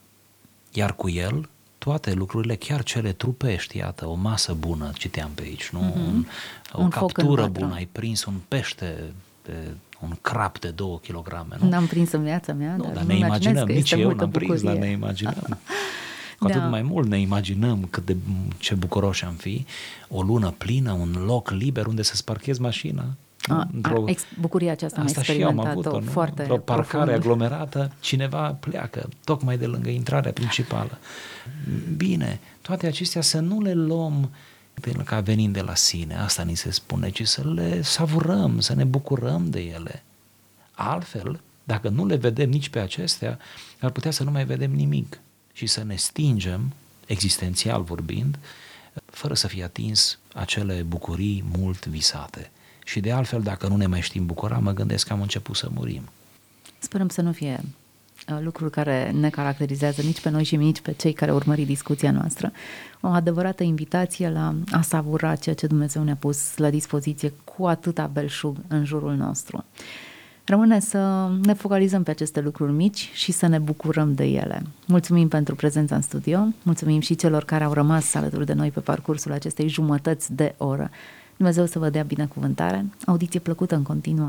Iar 0.73 0.95
cu 0.95 1.09
el 1.09 1.49
toate 1.79 2.13
lucrurile, 2.13 2.55
chiar 2.55 2.83
cele 2.83 3.13
trupești, 3.13 3.77
iată, 3.77 4.07
o 4.07 4.15
masă 4.15 4.55
bună, 4.55 4.91
citeam 4.95 5.31
pe 5.35 5.43
aici, 5.43 5.69
nu? 5.69 5.81
Mm-hmm. 5.81 6.07
Un, 6.07 6.25
o 6.73 6.83
un 6.83 6.89
captură 6.89 7.47
bună, 7.47 7.75
ai 7.75 7.89
prins 7.93 8.25
un 8.25 8.35
pește 8.49 9.13
de 9.45 9.75
un 10.01 10.17
crap 10.21 10.59
de 10.59 10.69
2 10.69 11.01
kg. 11.09 11.47
Nu? 11.61 11.69
N-am 11.69 11.87
prins 11.87 12.13
în 12.13 12.23
viața 12.23 12.53
mea, 12.53 12.77
nu, 12.77 12.83
dar, 12.83 12.93
dar 12.93 13.03
ne 13.03 13.17
imaginăm, 13.17 13.67
nici 13.67 13.93
eu 13.93 14.11
n-am 14.11 14.31
prins, 14.31 14.63
dar 14.63 14.77
ne 14.77 14.91
imaginăm. 14.91 15.59
Cu 16.39 16.47
atât 16.47 16.61
da. 16.61 16.67
mai 16.67 16.83
mult 16.83 17.09
ne 17.09 17.21
imaginăm 17.21 17.87
cât 17.91 18.07
de 18.07 18.17
ce 18.59 18.75
bucuroși 18.75 19.25
am 19.25 19.35
fi, 19.35 19.67
o 20.09 20.23
lună 20.23 20.55
plină, 20.59 20.93
un 20.93 21.23
loc 21.27 21.51
liber 21.51 21.87
unde 21.87 22.03
să-ți 22.03 22.25
parchezi 22.25 22.61
mașina, 22.61 23.05
a, 23.49 23.69
a, 23.83 24.03
ex, 24.07 24.23
bucuria 24.41 24.73
aceasta 24.73 25.01
Asta 25.01 25.23
și 25.23 25.33
eu 25.33 25.49
am 25.49 25.59
avut-o, 25.59 26.01
nu? 26.01 26.11
foarte 26.11 26.43
Într-o 26.43 26.59
parcare 26.59 27.05
profund. 27.05 27.09
aglomerată, 27.09 27.93
cineva 28.01 28.57
pleacă 28.61 29.09
tocmai 29.25 29.59
de 29.59 29.67
lângă 29.67 29.89
intrarea 29.89 30.33
principală. 30.33 30.99
Bine, 31.97 32.41
toate 32.61 32.87
acestea 32.87 33.23
să 33.23 33.41
nu 33.41 33.61
le 33.61 33.73
luăm 33.73 34.31
ca 35.05 35.21
venind 35.21 35.53
de 35.53 35.61
la 35.61 35.75
sine, 35.75 36.17
asta 36.17 36.43
ni 36.43 36.55
se 36.55 36.71
spune, 36.71 37.11
ci 37.11 37.27
să 37.27 37.49
le 37.49 37.83
savurăm, 37.83 38.61
să 38.61 38.75
ne 38.75 38.85
bucurăm 38.85 39.51
de 39.51 39.61
ele. 39.61 40.03
Altfel, 40.73 41.41
dacă 41.65 41.89
nu 41.89 42.07
le 42.07 42.17
vedem 42.17 42.49
nici 42.49 42.69
pe 42.69 42.79
acestea, 42.79 43.39
ar 43.81 43.91
putea 43.91 44.11
să 44.11 44.25
nu 44.25 44.31
mai 44.31 44.45
vedem 44.45 44.73
nimic 44.73 45.21
și 45.53 45.67
să 45.67 45.85
ne 45.85 45.97
stingem, 45.97 46.73
existențial 47.07 47.83
vorbind, 47.83 48.39
fără 49.07 49.35
să 49.35 49.47
fie 49.47 49.65
atins 49.65 50.19
acele 50.35 50.83
bucurii 50.83 51.45
mult 51.59 51.87
visate. 51.87 52.51
Și 52.89 53.01
de 53.01 53.13
altfel, 53.13 53.41
dacă 53.41 53.67
nu 53.69 53.77
ne 53.77 53.87
mai 53.87 54.01
știm 54.01 54.27
bucura, 54.27 54.59
mă 54.59 54.73
gândesc 54.73 55.07
că 55.07 55.13
am 55.13 55.21
început 55.21 55.57
să 55.57 55.69
murim. 55.75 56.03
Sperăm 56.79 57.09
să 57.09 57.21
nu 57.23 57.33
fie 57.33 57.61
uh, 58.29 58.39
lucruri 58.41 58.71
care 58.71 59.11
ne 59.11 59.31
caracterizează 59.31 60.03
nici 60.03 60.21
pe 60.21 60.31
noi 60.31 60.45
și 60.45 60.57
nici 60.57 60.81
pe 60.81 60.93
cei 60.93 61.13
care 61.13 61.33
urmări 61.33 61.65
discuția 61.65 62.11
noastră. 62.11 62.53
O 63.01 63.09
adevărată 63.09 63.63
invitație 63.63 64.31
la 64.31 64.55
a 64.71 64.81
savura 64.81 65.37
ceea 65.37 65.55
ce 65.55 65.67
Dumnezeu 65.67 66.03
ne-a 66.03 66.17
pus 66.17 66.57
la 66.57 66.71
dispoziție 66.71 67.33
cu 67.45 67.67
atâta 67.67 68.11
belșug 68.13 68.57
în 68.69 68.85
jurul 68.85 69.15
nostru. 69.15 69.65
Rămâne 70.45 70.81
să 70.81 71.31
ne 71.43 71.53
focalizăm 71.53 72.03
pe 72.03 72.11
aceste 72.11 72.41
lucruri 72.41 72.73
mici 72.73 73.11
și 73.13 73.33
să 73.33 73.47
ne 73.47 73.59
bucurăm 73.59 74.15
de 74.15 74.25
ele. 74.25 74.63
Mulțumim 74.87 75.29
pentru 75.29 75.55
prezența 75.55 75.95
în 75.95 76.03
studio, 76.03 76.47
mulțumim 76.63 77.01
și 77.01 77.15
celor 77.15 77.45
care 77.45 77.65
au 77.65 77.73
rămas 77.73 78.15
alături 78.15 78.47
de 78.47 78.53
noi 78.53 78.71
pe 78.71 78.81
parcursul 78.81 79.33
acestei 79.33 79.69
jumătăți 79.69 80.35
de 80.35 80.55
oră. 80.57 80.91
Dumnezeu 81.39 81.67
să 81.67 81.79
vă 81.79 81.91
dea 81.91 82.03
binecuvântare, 82.03 82.87
audiție 83.05 83.41
plăcută 83.41 83.75
în 83.75 83.83
continuare. 83.83 84.27